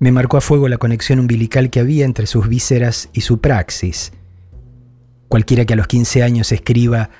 me 0.00 0.12
marcó 0.12 0.38
a 0.38 0.40
fuego 0.40 0.66
la 0.68 0.78
conexión 0.78 1.20
umbilical 1.20 1.68
que 1.70 1.78
había 1.78 2.06
entre 2.06 2.26
sus 2.26 2.48
vísceras 2.48 3.10
y 3.12 3.20
su 3.20 3.40
praxis. 3.40 4.12
Cualquiera 5.28 5.66
que 5.66 5.74
a 5.74 5.76
los 5.76 5.86
15 5.86 6.22
años 6.22 6.50
escriba, 6.52 7.10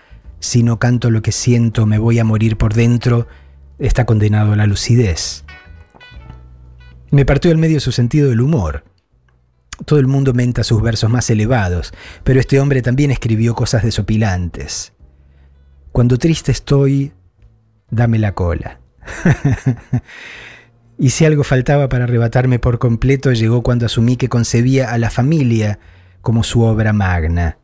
si 0.40 0.62
no 0.62 0.78
canto 0.78 1.10
lo 1.10 1.20
que 1.20 1.30
siento, 1.30 1.84
me 1.84 1.98
voy 1.98 2.18
a 2.18 2.24
morir 2.24 2.56
por 2.56 2.72
dentro, 2.72 3.28
está 3.78 4.06
condenado 4.06 4.54
a 4.54 4.56
la 4.56 4.66
lucidez. 4.66 5.44
Me 7.10 7.26
partió 7.26 7.50
al 7.50 7.58
medio 7.58 7.80
su 7.80 7.92
sentido 7.92 8.30
del 8.30 8.40
humor. 8.40 8.84
Todo 9.84 9.98
el 9.98 10.06
mundo 10.06 10.32
menta 10.32 10.64
sus 10.64 10.80
versos 10.80 11.10
más 11.10 11.28
elevados, 11.28 11.92
pero 12.24 12.40
este 12.40 12.60
hombre 12.60 12.80
también 12.80 13.10
escribió 13.10 13.54
cosas 13.54 13.82
desopilantes. 13.82 14.94
Cuando 15.92 16.16
triste 16.16 16.50
estoy, 16.50 17.12
dame 17.90 18.18
la 18.18 18.34
cola. 18.34 18.80
Y 21.00 21.10
si 21.10 21.24
algo 21.24 21.44
faltaba 21.44 21.88
para 21.88 22.04
arrebatarme 22.04 22.58
por 22.58 22.78
completo, 22.78 23.32
llegó 23.32 23.62
cuando 23.62 23.86
asumí 23.86 24.16
que 24.18 24.28
concebía 24.28 24.92
a 24.92 24.98
la 24.98 25.08
familia 25.08 25.78
como 26.20 26.44
su 26.44 26.60
obra 26.60 26.92
magna. 26.92 27.56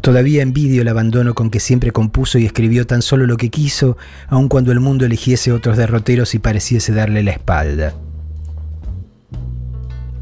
Todavía 0.00 0.42
envidio 0.42 0.82
el 0.82 0.88
abandono 0.88 1.34
con 1.34 1.50
que 1.50 1.60
siempre 1.60 1.92
compuso 1.92 2.38
y 2.38 2.44
escribió 2.44 2.84
tan 2.84 3.00
solo 3.00 3.28
lo 3.28 3.36
que 3.36 3.48
quiso, 3.48 3.96
aun 4.26 4.48
cuando 4.48 4.72
el 4.72 4.80
mundo 4.80 5.06
eligiese 5.06 5.52
otros 5.52 5.76
derroteros 5.76 6.34
y 6.34 6.40
pareciese 6.40 6.92
darle 6.92 7.22
la 7.22 7.30
espalda. 7.30 7.94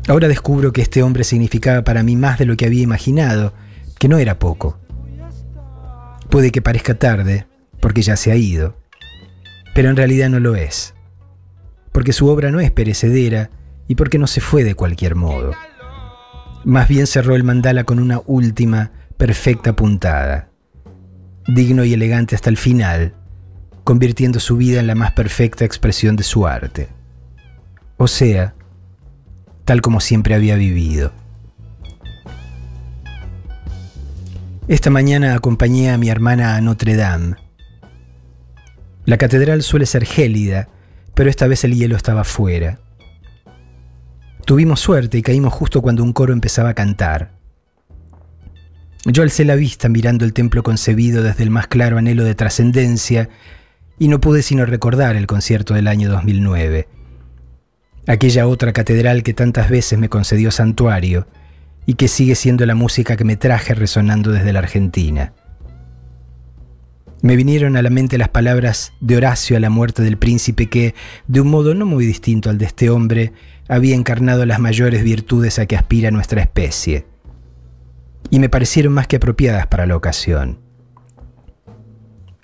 Ahora 0.06 0.28
descubro 0.28 0.74
que 0.74 0.82
este 0.82 1.02
hombre 1.02 1.24
significaba 1.24 1.84
para 1.84 2.02
mí 2.02 2.16
más 2.16 2.38
de 2.38 2.44
lo 2.44 2.54
que 2.54 2.66
había 2.66 2.82
imaginado, 2.82 3.54
que 3.98 4.08
no 4.08 4.18
era 4.18 4.38
poco. 4.38 4.78
Puede 6.28 6.52
que 6.52 6.60
parezca 6.60 6.98
tarde, 6.98 7.46
porque 7.80 8.02
ya 8.02 8.16
se 8.16 8.30
ha 8.30 8.36
ido, 8.36 8.76
pero 9.74 9.88
en 9.88 9.96
realidad 9.96 10.28
no 10.28 10.38
lo 10.38 10.54
es, 10.54 10.92
porque 11.92 12.12
su 12.12 12.28
obra 12.28 12.50
no 12.50 12.60
es 12.60 12.70
perecedera 12.70 13.50
y 13.88 13.94
porque 13.94 14.18
no 14.18 14.26
se 14.26 14.40
fue 14.40 14.64
de 14.64 14.74
cualquier 14.74 15.14
modo. 15.14 15.52
Más 16.64 16.88
bien 16.88 17.06
cerró 17.06 17.34
el 17.34 17.44
mandala 17.44 17.84
con 17.84 17.98
una 17.98 18.20
última, 18.26 18.92
perfecta 19.16 19.74
puntada, 19.74 20.50
digno 21.46 21.84
y 21.84 21.94
elegante 21.94 22.34
hasta 22.34 22.50
el 22.50 22.56
final, 22.56 23.14
convirtiendo 23.84 24.40
su 24.40 24.56
vida 24.56 24.80
en 24.80 24.86
la 24.86 24.94
más 24.94 25.12
perfecta 25.12 25.64
expresión 25.64 26.16
de 26.16 26.22
su 26.22 26.46
arte. 26.46 26.88
O 27.96 28.06
sea, 28.06 28.54
tal 29.64 29.82
como 29.82 30.00
siempre 30.00 30.34
había 30.34 30.56
vivido. 30.56 31.12
Esta 34.68 34.88
mañana 34.88 35.34
acompañé 35.34 35.90
a 35.90 35.98
mi 35.98 36.10
hermana 36.10 36.54
a 36.54 36.60
Notre 36.60 36.94
Dame. 36.94 37.34
La 39.04 39.18
catedral 39.18 39.62
suele 39.62 39.86
ser 39.86 40.04
gélida, 40.04 40.68
pero 41.20 41.28
esta 41.28 41.46
vez 41.46 41.64
el 41.64 41.74
hielo 41.74 41.96
estaba 41.96 42.24
fuera. 42.24 42.80
Tuvimos 44.46 44.80
suerte 44.80 45.18
y 45.18 45.22
caímos 45.22 45.52
justo 45.52 45.82
cuando 45.82 46.02
un 46.02 46.14
coro 46.14 46.32
empezaba 46.32 46.70
a 46.70 46.74
cantar. 46.74 47.32
Yo 49.04 49.22
alcé 49.22 49.44
la 49.44 49.54
vista 49.54 49.90
mirando 49.90 50.24
el 50.24 50.32
templo 50.32 50.62
concebido 50.62 51.22
desde 51.22 51.42
el 51.42 51.50
más 51.50 51.66
claro 51.66 51.98
anhelo 51.98 52.24
de 52.24 52.34
trascendencia 52.34 53.28
y 53.98 54.08
no 54.08 54.18
pude 54.18 54.40
sino 54.40 54.64
recordar 54.64 55.14
el 55.14 55.26
concierto 55.26 55.74
del 55.74 55.88
año 55.88 56.08
2009. 56.08 56.88
Aquella 58.06 58.46
otra 58.46 58.72
catedral 58.72 59.22
que 59.22 59.34
tantas 59.34 59.68
veces 59.68 59.98
me 59.98 60.08
concedió 60.08 60.50
santuario 60.50 61.26
y 61.84 61.96
que 61.96 62.08
sigue 62.08 62.34
siendo 62.34 62.64
la 62.64 62.74
música 62.74 63.18
que 63.18 63.24
me 63.24 63.36
traje 63.36 63.74
resonando 63.74 64.32
desde 64.32 64.54
la 64.54 64.60
Argentina. 64.60 65.34
Me 67.22 67.36
vinieron 67.36 67.76
a 67.76 67.82
la 67.82 67.90
mente 67.90 68.16
las 68.16 68.28
palabras 68.28 68.92
de 69.00 69.16
Horacio 69.16 69.56
a 69.56 69.60
la 69.60 69.70
muerte 69.70 70.02
del 70.02 70.16
príncipe 70.16 70.68
que, 70.68 70.94
de 71.28 71.40
un 71.40 71.48
modo 71.48 71.74
no 71.74 71.84
muy 71.84 72.06
distinto 72.06 72.48
al 72.48 72.58
de 72.58 72.64
este 72.64 72.88
hombre, 72.88 73.32
había 73.68 73.94
encarnado 73.94 74.46
las 74.46 74.58
mayores 74.58 75.04
virtudes 75.04 75.58
a 75.58 75.66
que 75.66 75.76
aspira 75.76 76.10
nuestra 76.10 76.40
especie 76.40 77.06
y 78.30 78.38
me 78.38 78.48
parecieron 78.48 78.92
más 78.92 79.06
que 79.06 79.16
apropiadas 79.16 79.66
para 79.66 79.86
la 79.86 79.96
ocasión. 79.96 80.60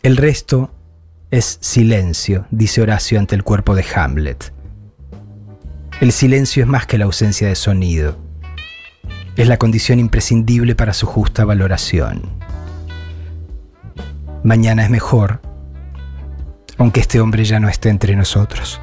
El 0.03 0.17
resto 0.17 0.75
es 1.31 1.59
silencio, 1.61 2.47
dice 2.51 2.83
Horacio 2.83 3.19
ante 3.19 3.35
el 3.35 3.43
cuerpo 3.43 3.75
de 3.75 3.85
Hamlet. 3.95 4.53
El 6.01 6.13
silencio 6.13 6.63
es 6.63 6.69
más 6.69 6.87
que 6.87 6.99
la 6.99 7.07
ausencia 7.07 7.49
de 7.49 7.55
sonido. 7.55 8.19
Es 9.37 9.49
la 9.49 9.57
condición 9.57 9.99
imprescindible 9.99 10.75
para 10.75 10.93
su 10.93 11.07
justa 11.07 11.45
valoración. 11.45 12.46
Mañana 14.47 14.85
es 14.85 14.91
mejor, 14.91 15.41
aunque 16.79 17.01
este 17.01 17.19
hombre 17.21 17.45
ya 17.45 17.59
no 17.59 17.69
esté 17.69 17.89
entre 17.89 18.15
nosotros. 18.15 18.81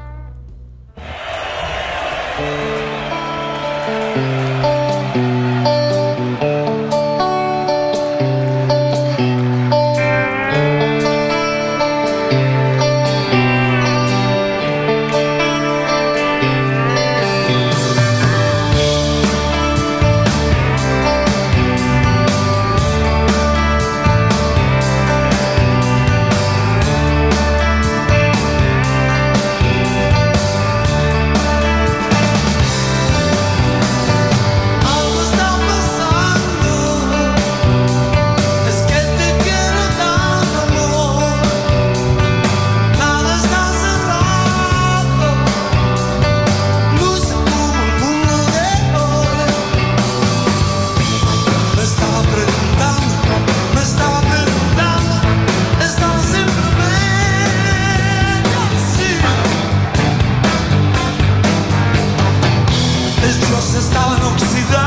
Ellos 63.94 64.42
se 64.42 64.58
estaban 64.58 64.83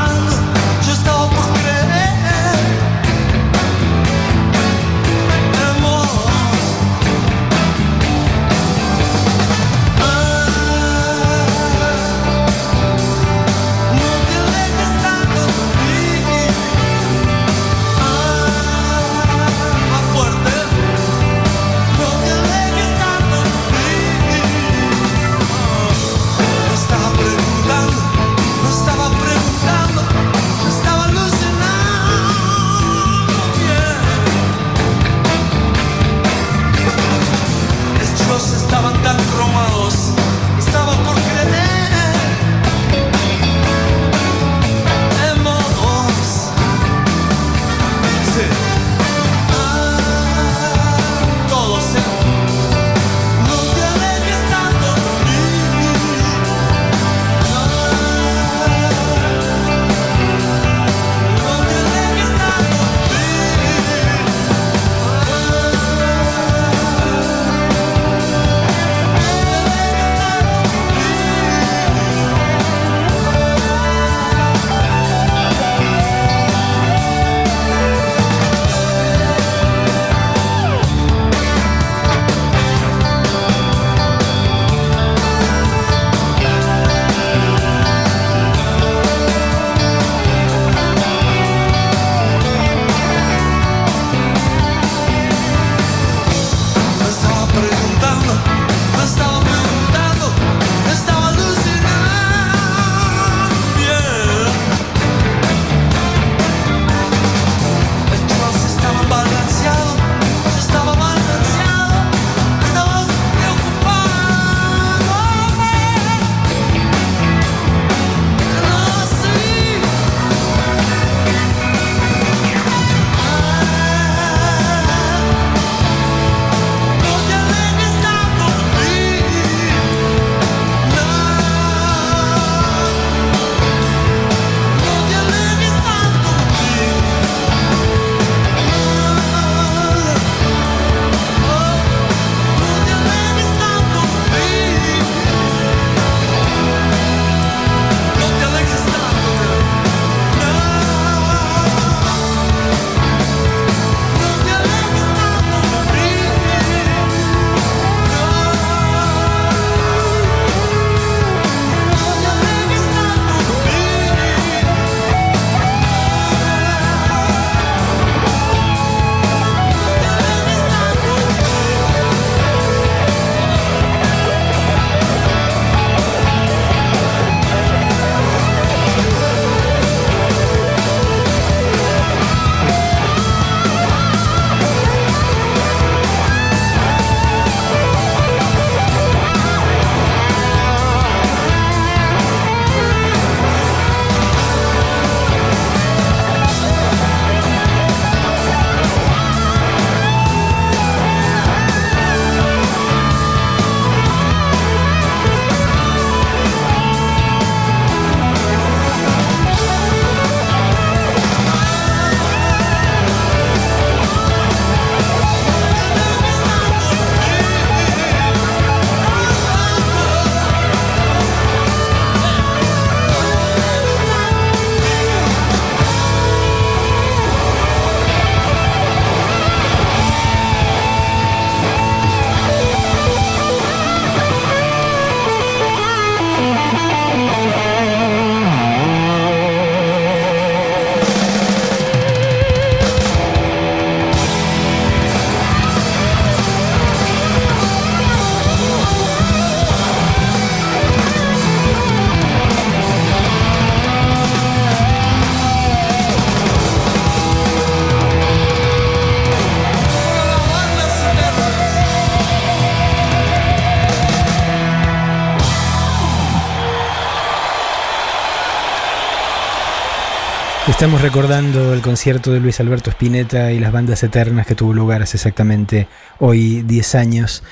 Estamos 270.78 271.02
recordando 271.02 271.74
el 271.74 271.80
concierto 271.80 272.30
de 272.30 272.38
Luis 272.38 272.60
Alberto 272.60 272.90
Spinetta 272.90 273.50
y 273.50 273.58
las 273.58 273.72
bandas 273.72 274.00
eternas 274.04 274.46
que 274.46 274.54
tuvo 274.54 274.72
lugar 274.72 275.02
hace 275.02 275.16
exactamente 275.16 275.88
hoy 276.20 276.62
10 276.62 276.94
años 276.94 277.42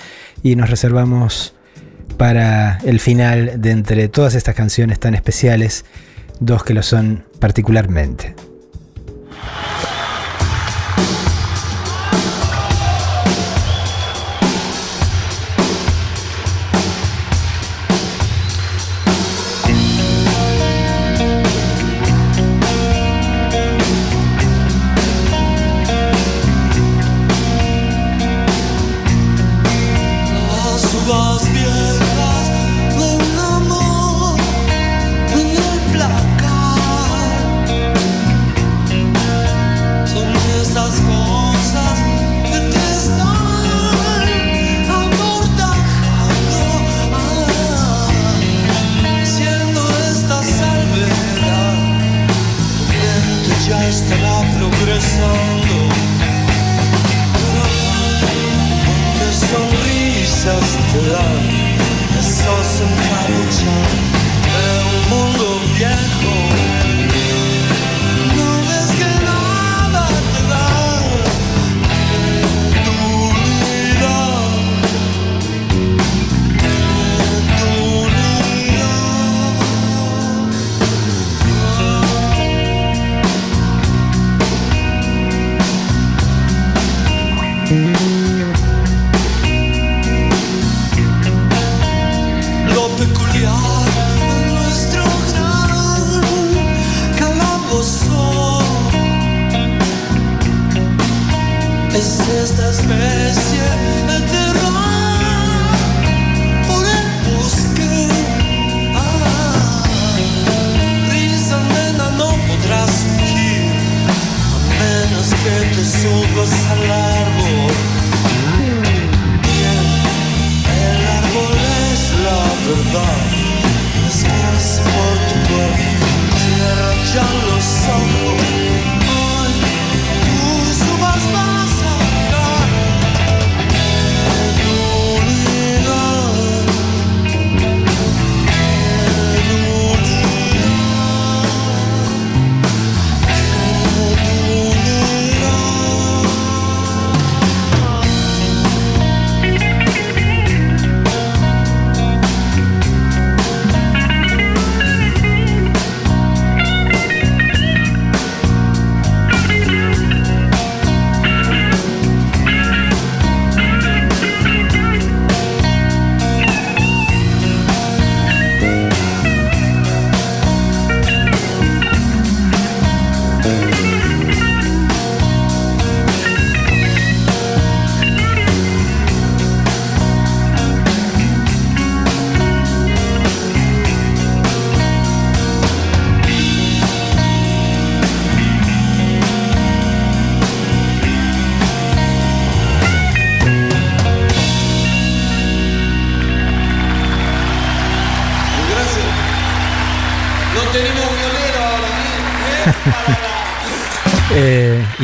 y 0.44 0.54
nos 0.54 0.70
reservamos 0.70 1.52
para 2.18 2.78
el 2.84 3.00
final 3.00 3.60
de 3.60 3.72
entre 3.72 4.06
todas 4.06 4.36
estas 4.36 4.54
canciones 4.54 5.00
tan 5.00 5.16
especiales, 5.16 5.84
dos 6.38 6.62
que 6.62 6.72
lo 6.72 6.84
son 6.84 7.24
particularmente. 7.40 8.35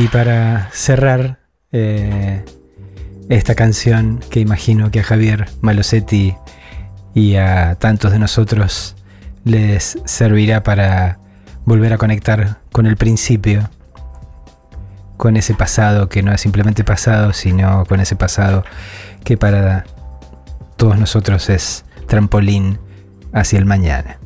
Y 0.03 0.09
para 0.09 0.69
cerrar 0.73 1.39
eh, 1.71 2.45
esta 3.29 3.55
canción 3.55 4.19
que 4.31 4.41
imagino 4.41 4.91
que 4.91 4.99
a 4.99 5.05
Javier 5.05 5.49
Malosetti 5.61 6.35
y 7.15 7.37
a 7.37 7.77
tantos 7.77 8.11
de 8.11 8.19
nosotros 8.19 8.97
les 9.45 9.97
servirá 10.05 10.65
para 10.65 11.21
volver 11.65 11.93
a 11.93 11.99
conectar 11.99 12.59
con 12.73 12.87
el 12.87 12.97
principio, 12.97 13.71
con 15.19 15.37
ese 15.37 15.55
pasado 15.55 16.09
que 16.09 16.25
no 16.25 16.33
es 16.33 16.41
simplemente 16.41 16.83
pasado, 16.83 17.33
sino 17.33 17.85
con 17.85 18.01
ese 18.01 18.17
pasado 18.17 18.65
que 19.23 19.37
para 19.37 19.85
todos 20.77 20.99
nosotros 20.99 21.49
es 21.49 21.85
trampolín 22.09 22.81
hacia 23.33 23.61
el 23.61 23.67
mañana. 23.67 24.19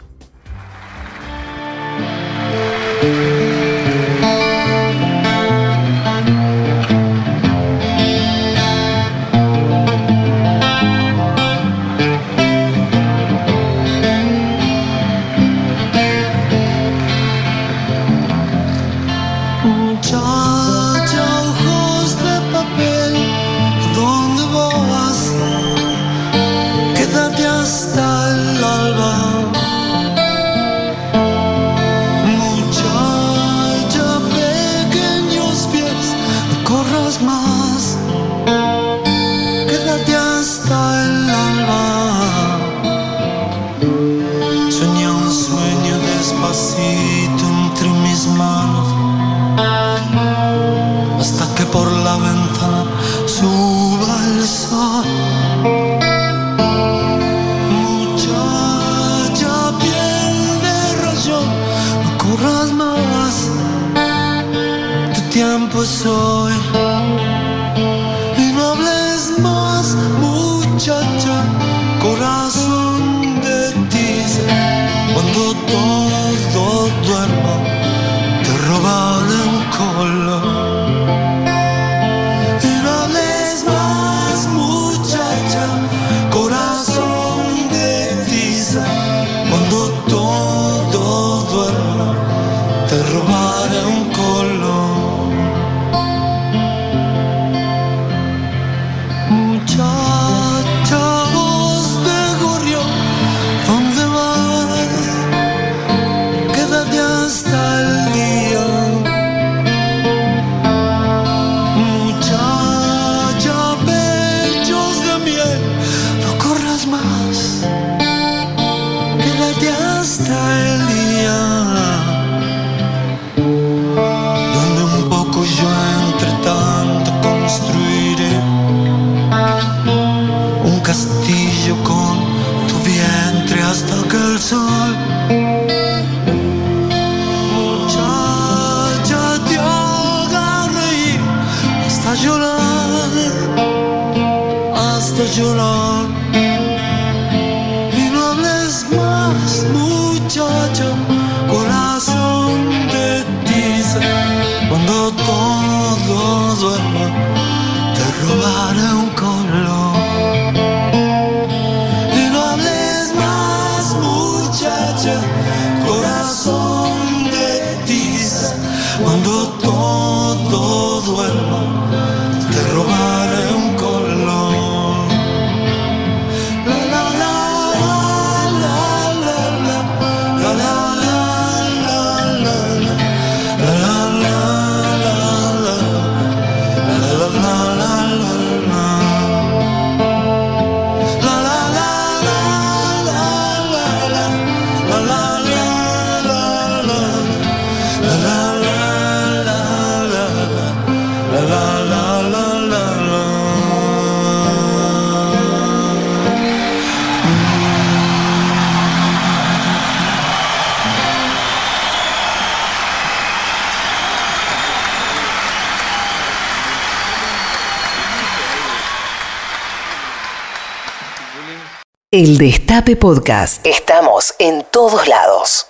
Podcast. 222.94 223.66
Estamos 223.66 224.34
en 224.38 224.64
todos 224.70 225.08
lados. 225.08 225.66